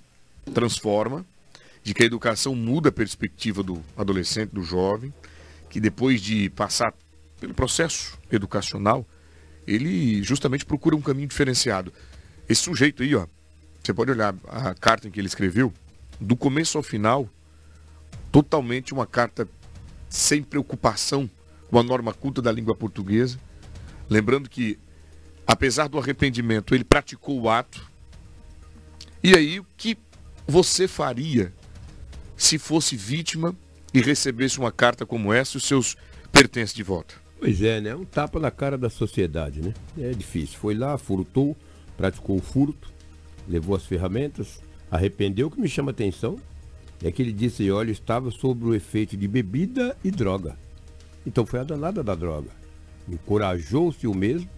[0.52, 1.24] transforma,
[1.84, 5.14] de que a educação muda a perspectiva do adolescente, do jovem,
[5.70, 6.92] que depois de passar
[7.38, 9.06] pelo processo educacional,
[9.68, 11.92] ele justamente procura um caminho diferenciado.
[12.48, 13.28] Esse sujeito aí, ó,
[13.80, 15.72] você pode olhar a carta em que ele escreveu,
[16.20, 17.30] do começo ao final,
[18.32, 19.48] totalmente uma carta
[20.08, 21.28] sem preocupação
[21.68, 23.38] com a norma culta da língua portuguesa.
[24.08, 24.78] Lembrando que,
[25.46, 27.90] apesar do arrependimento, ele praticou o ato.
[29.22, 29.98] E aí, o que
[30.46, 31.52] você faria
[32.36, 33.54] se fosse vítima
[33.92, 35.96] e recebesse uma carta como essa e os seus
[36.30, 37.14] pertences de volta?
[37.38, 37.94] Pois é, né?
[37.94, 39.74] Um tapa na cara da sociedade, né?
[39.98, 40.58] É difícil.
[40.58, 41.56] Foi lá, furtou,
[41.96, 42.92] praticou o furto,
[43.48, 46.38] levou as ferramentas, arrependeu, o que me chama atenção
[47.02, 50.58] é que ele disse, olha, estava sob o efeito de bebida e droga.
[51.26, 52.50] Então foi a danada da droga.
[53.08, 54.48] Encorajou-se o mesmo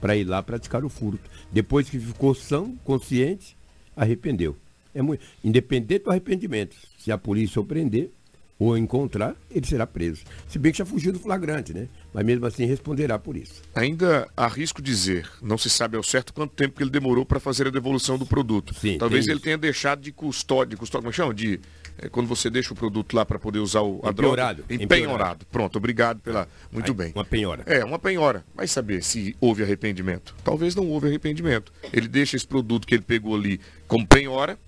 [0.00, 1.28] para ir lá praticar o furto.
[1.50, 3.56] Depois que ficou são, consciente,
[3.96, 4.56] arrependeu.
[4.94, 5.24] É muito...
[5.42, 8.10] Independente do arrependimento, se a polícia o prender,
[8.58, 10.22] ou encontrar, ele será preso.
[10.48, 11.88] Se bem que já fugiu do flagrante, né?
[12.12, 13.62] Mas mesmo assim responderá por isso.
[13.74, 17.68] Ainda arrisco dizer, não se sabe ao certo quanto tempo que ele demorou para fazer
[17.68, 18.74] a devolução do produto.
[18.74, 19.44] Sim, Talvez ele isso.
[19.44, 21.32] tenha deixado de custódia, de custódia, como é chama?
[21.32, 21.60] De
[21.98, 24.62] é, quando você deixa o produto lá para poder usar o, a Empenhorado.
[24.64, 24.82] droga.
[24.84, 25.46] Empenhorado.
[25.46, 26.48] Pronto, obrigado pela.
[26.70, 27.12] Muito Aí, bem.
[27.14, 27.62] Uma penhora.
[27.66, 28.44] É, uma penhora.
[28.54, 30.34] Vai saber se houve arrependimento.
[30.42, 31.72] Talvez não houve arrependimento.
[31.92, 34.58] Ele deixa esse produto que ele pegou ali como penhora,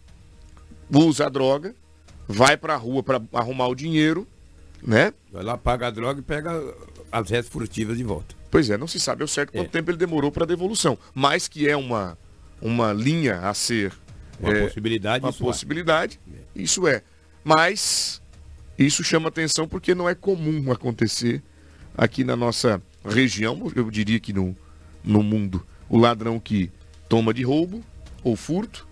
[0.93, 1.75] usa a droga,
[2.31, 4.27] vai para a rua para arrumar o dinheiro,
[4.81, 5.13] né?
[5.33, 6.53] Vai lá, paga a droga e pega
[7.11, 8.37] as restas furtivas de volta.
[8.51, 9.69] Pois é, não se sabe ao certo quanto é.
[9.69, 12.17] tempo ele demorou para a devolução, mas que é uma,
[12.63, 13.93] uma linha a ser...
[14.39, 15.25] Uma é, possibilidade.
[15.25, 16.63] Uma possibilidade, é.
[16.63, 17.03] isso é.
[17.45, 18.23] Mas
[18.79, 21.43] isso chama atenção porque não é comum acontecer
[21.97, 24.57] aqui na nossa região, eu diria que no,
[25.05, 25.67] no mundo.
[25.89, 26.71] O ladrão que
[27.09, 27.85] toma de roubo
[28.23, 28.87] ou furto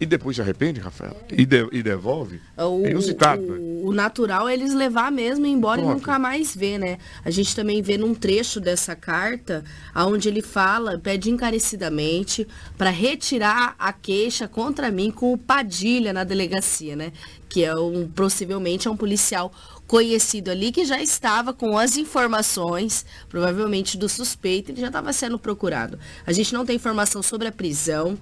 [0.00, 1.16] e depois se arrepende, Rafael?
[1.30, 2.40] E, de, e devolve?
[2.56, 3.42] O, é inusitado.
[3.42, 3.58] O, né?
[3.84, 5.92] o, natural é eles levar mesmo embora Pronto.
[5.92, 6.98] e nunca mais ver, né?
[7.24, 12.46] A gente também vê num trecho dessa carta, onde ele fala, pede encarecidamente
[12.76, 17.12] para retirar a queixa contra mim com o Padilha na delegacia, né?
[17.48, 19.52] Que é um, possivelmente é um policial
[19.88, 25.38] conhecido ali que já estava com as informações, provavelmente do suspeito, ele já estava sendo
[25.38, 25.98] procurado.
[26.26, 28.16] A gente não tem informação sobre a prisão.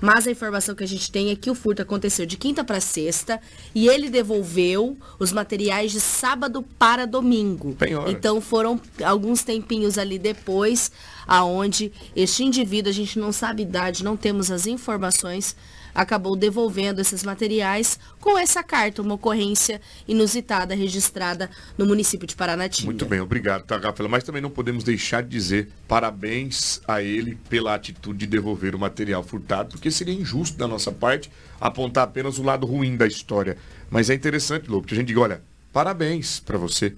[0.00, 2.80] Mas a informação que a gente tem é que o furto aconteceu de quinta para
[2.80, 3.40] sexta
[3.74, 7.76] e ele devolveu os materiais de sábado para domingo.
[8.08, 10.90] Então foram alguns tempinhos ali depois,
[11.26, 15.56] aonde este indivíduo, a gente não sabe idade, não temos as informações,
[15.94, 22.86] acabou devolvendo esses materiais com essa carta, uma ocorrência inusitada registrada no município de Paranatinga.
[22.86, 23.78] Muito bem, obrigado, tá?
[24.08, 28.78] Mas também não podemos deixar de dizer parabéns a ele pela atitude de devolver o
[28.78, 31.30] material furtado, porque seria injusto da nossa parte
[31.60, 33.56] apontar apenas o lado ruim da história.
[33.90, 36.94] Mas é interessante, Lobo, que a gente diga, olha, parabéns para você.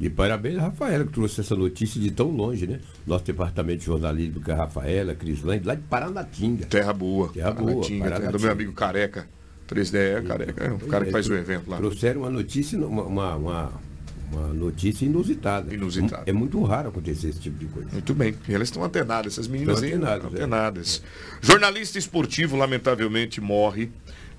[0.00, 2.78] E parabéns Rafaela, que trouxe essa notícia de tão longe, né?
[3.06, 6.66] Nosso departamento de jornalismo, que é a Rafaela, Crislane, lá de Paranatinga.
[6.66, 7.28] Terra boa.
[7.32, 7.66] Terra boa.
[7.66, 9.26] Paranatinga, terra do meu amigo Careca.
[9.68, 11.76] 3D é Careca, é o cara que faz o evento lá.
[11.76, 13.72] Trouxeram uma notícia, uma, uma, uma,
[14.32, 15.74] uma notícia inusitada.
[15.74, 16.22] Inusitada.
[16.26, 17.88] É muito raro acontecer esse tipo de coisa.
[17.92, 18.34] Muito bem.
[18.48, 20.16] E elas estão antenadas, essas meninas Estão aí.
[20.16, 21.46] antenadas, estão é.
[21.46, 23.90] Jornalista esportivo, lamentavelmente, morre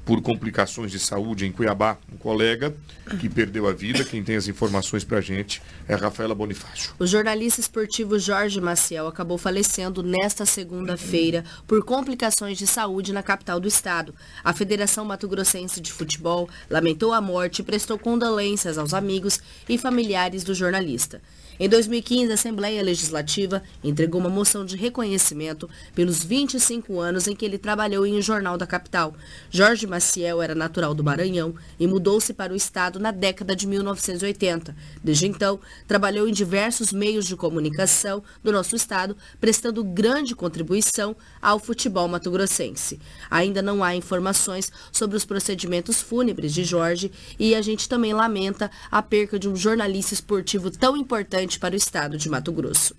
[0.10, 1.96] por complicações de saúde em Cuiabá.
[2.12, 2.76] Um colega
[3.20, 6.96] que perdeu a vida, quem tem as informações pra gente é a Rafaela Bonifácio.
[6.98, 13.60] O jornalista esportivo Jorge Maciel acabou falecendo nesta segunda-feira por complicações de saúde na capital
[13.60, 14.16] do estado.
[14.44, 19.40] A Federação Mato Grossense de Futebol lamentou a morte e prestou condolências aos amigos
[19.70, 21.22] e familiares do jornalista.
[21.62, 27.44] Em 2015, a Assembleia Legislativa entregou uma moção de reconhecimento pelos 25 anos em que
[27.44, 29.14] ele trabalhou em um jornal da capital.
[29.52, 34.74] Jorge Maciel era natural do Maranhão e mudou-se para o estado na década de 1980.
[35.04, 41.60] Desde então, trabalhou em diversos meios de comunicação do nosso estado, prestando grande contribuição ao
[41.60, 43.02] futebol mato-grossense.
[43.30, 48.72] Ainda não há informações sobre os procedimentos fúnebres de Jorge e a gente também lamenta
[48.90, 52.96] a perca de um jornalista esportivo tão importante para o estado de Mato Grosso.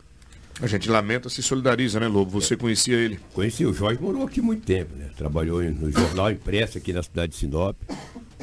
[0.63, 2.31] A gente lamenta, se solidariza, né, Lobo?
[2.39, 3.19] Você conhecia ele.
[3.33, 5.09] Conheci o Jorge, morou aqui muito tempo, né?
[5.17, 7.77] Trabalhou no jornal impresso aqui na cidade de Sinop.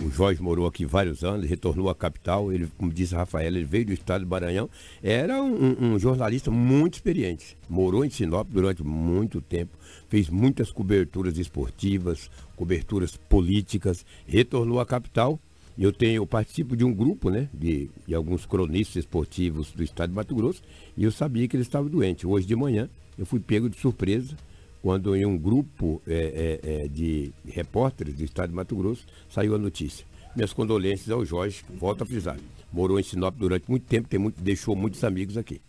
[0.01, 2.51] O Jorge morou aqui vários anos, retornou à capital.
[2.51, 4.67] Ele, como disse a Rafaela, ele veio do estado do Maranhão.
[5.01, 7.55] Era um, um jornalista muito experiente.
[7.69, 9.77] Morou em Sinop durante muito tempo.
[10.07, 14.03] Fez muitas coberturas esportivas, coberturas políticas.
[14.25, 15.39] Retornou à capital.
[15.77, 20.09] Eu tenho, eu participo de um grupo, né, de, de alguns cronistas esportivos do estado
[20.09, 20.61] de Mato Grosso,
[20.95, 22.25] e eu sabia que ele estava doente.
[22.25, 24.35] Hoje de manhã eu fui pego de surpresa
[24.81, 29.53] quando em um grupo é, é, é, de repórteres do estado de Mato Grosso saiu
[29.53, 30.05] a notícia.
[30.35, 32.37] Minhas condolências ao Jorge, volto a frisar.
[32.71, 35.61] Morou em Sinop durante muito tempo, tem muito, deixou muitos amigos aqui.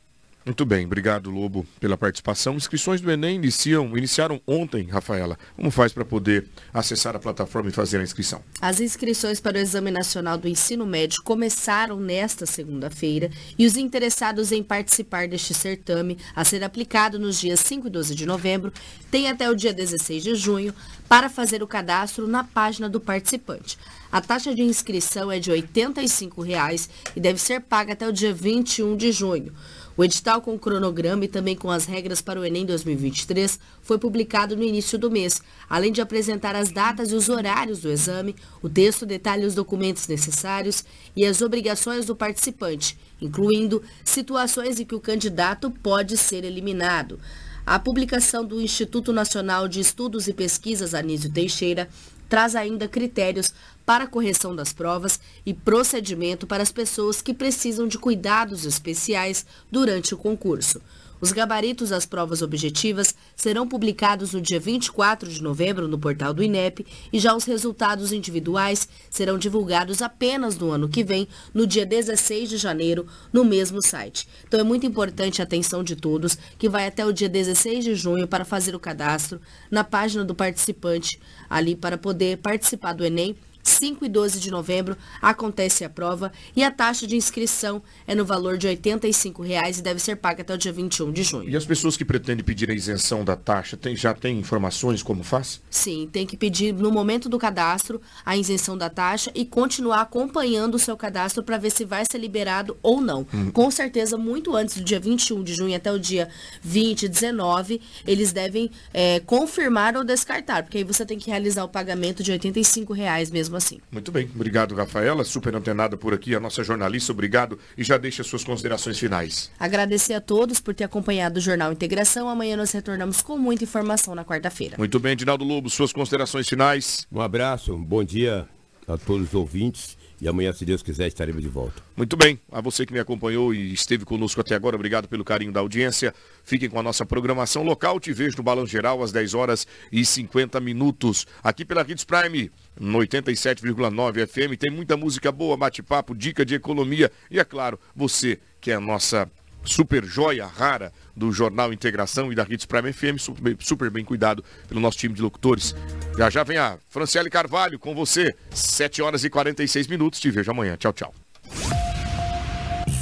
[0.48, 2.54] Muito bem, obrigado, Lobo, pela participação.
[2.54, 5.36] Inscrições do Enem iniciam, iniciaram ontem, Rafaela.
[5.54, 8.42] Como faz para poder acessar a plataforma e fazer a inscrição?
[8.58, 14.50] As inscrições para o Exame Nacional do Ensino Médio começaram nesta segunda-feira e os interessados
[14.50, 18.72] em participar deste certame, a ser aplicado nos dias 5 e 12 de novembro,
[19.10, 20.74] têm até o dia 16 de junho
[21.06, 23.76] para fazer o cadastro na página do participante.
[24.10, 28.32] A taxa de inscrição é de 85 reais e deve ser paga até o dia
[28.32, 29.52] 21 de junho.
[29.98, 34.56] O edital com cronograma e também com as regras para o Enem 2023 foi publicado
[34.56, 35.42] no início do mês.
[35.68, 40.06] Além de apresentar as datas e os horários do exame, o texto detalha os documentos
[40.06, 40.84] necessários
[41.16, 47.18] e as obrigações do participante, incluindo situações em que o candidato pode ser eliminado.
[47.66, 51.88] A publicação do Instituto Nacional de Estudos e Pesquisas Anísio Teixeira
[52.28, 53.52] traz ainda critérios
[53.88, 60.12] para correção das provas e procedimento para as pessoas que precisam de cuidados especiais durante
[60.12, 60.82] o concurso.
[61.22, 66.42] Os gabaritos das provas objetivas serão publicados no dia 24 de novembro no portal do
[66.42, 71.86] INEP e já os resultados individuais serão divulgados apenas no ano que vem, no dia
[71.86, 74.28] 16 de janeiro, no mesmo site.
[74.46, 77.94] Então é muito importante a atenção de todos, que vai até o dia 16 de
[77.94, 81.18] junho para fazer o cadastro na página do participante,
[81.48, 86.62] ali para poder participar do Enem 5 e 12 de novembro acontece a prova e
[86.64, 90.54] a taxa de inscrição é no valor de 85 reais e deve ser paga até
[90.54, 91.48] o dia 21 de junho.
[91.48, 95.22] E as pessoas que pretendem pedir a isenção da taxa, tem, já tem informações como
[95.22, 95.60] faz?
[95.70, 100.74] Sim, tem que pedir no momento do cadastro a isenção da taxa e continuar acompanhando
[100.74, 103.26] o seu cadastro para ver se vai ser liberado ou não.
[103.52, 106.28] Com certeza, muito antes do dia 21 de junho até o dia
[106.62, 111.68] 20, 19, eles devem é, confirmar ou descartar, porque aí você tem que realizar o
[111.68, 113.80] pagamento de 85 reais mesmo assim.
[113.90, 115.24] Muito bem, obrigado, Rafaela.
[115.24, 117.58] Super antenada por aqui, a nossa jornalista, obrigado.
[117.76, 119.50] E já deixa suas considerações finais.
[119.58, 122.28] Agradecer a todos por ter acompanhado o Jornal Integração.
[122.28, 124.76] Amanhã nós retornamos com muita informação na quarta-feira.
[124.78, 127.06] Muito bem, Dinaldo Lobo, suas considerações finais.
[127.10, 128.48] Um abraço, um bom dia
[128.86, 131.82] a todos os ouvintes e amanhã, se Deus quiser, estaremos de volta.
[131.96, 135.52] Muito bem, a você que me acompanhou e esteve conosco até agora, obrigado pelo carinho
[135.52, 136.14] da audiência.
[136.44, 138.00] Fiquem com a nossa programação local.
[138.00, 141.26] Te vejo no Balão Geral às 10 horas e 50 minutos.
[141.42, 144.58] Aqui pela Hits Prime, no 87,9 FM.
[144.58, 147.12] Tem muita música boa, bate-papo, dica de economia.
[147.30, 149.30] E é claro, você que é a nossa
[149.68, 153.18] super joia rara do Jornal Integração e da Hits Prime FM,
[153.60, 155.74] super bem, cuidado pelo nosso time de locutores.
[156.16, 160.20] Já já vem a Franciele Carvalho com você, 7 horas e 46 minutos.
[160.20, 160.76] Te vejo amanhã.
[160.76, 161.14] Tchau, tchau.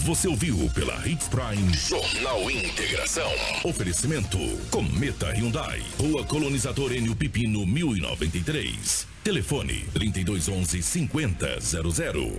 [0.07, 3.29] Você ouviu pela Hits Prime Jornal Integração.
[3.65, 4.39] Oferecimento
[4.71, 5.83] Cometa Hyundai.
[5.99, 9.05] Rua Colonizador Enio Pipino 1093.
[9.25, 12.33] Telefone 3211 5000.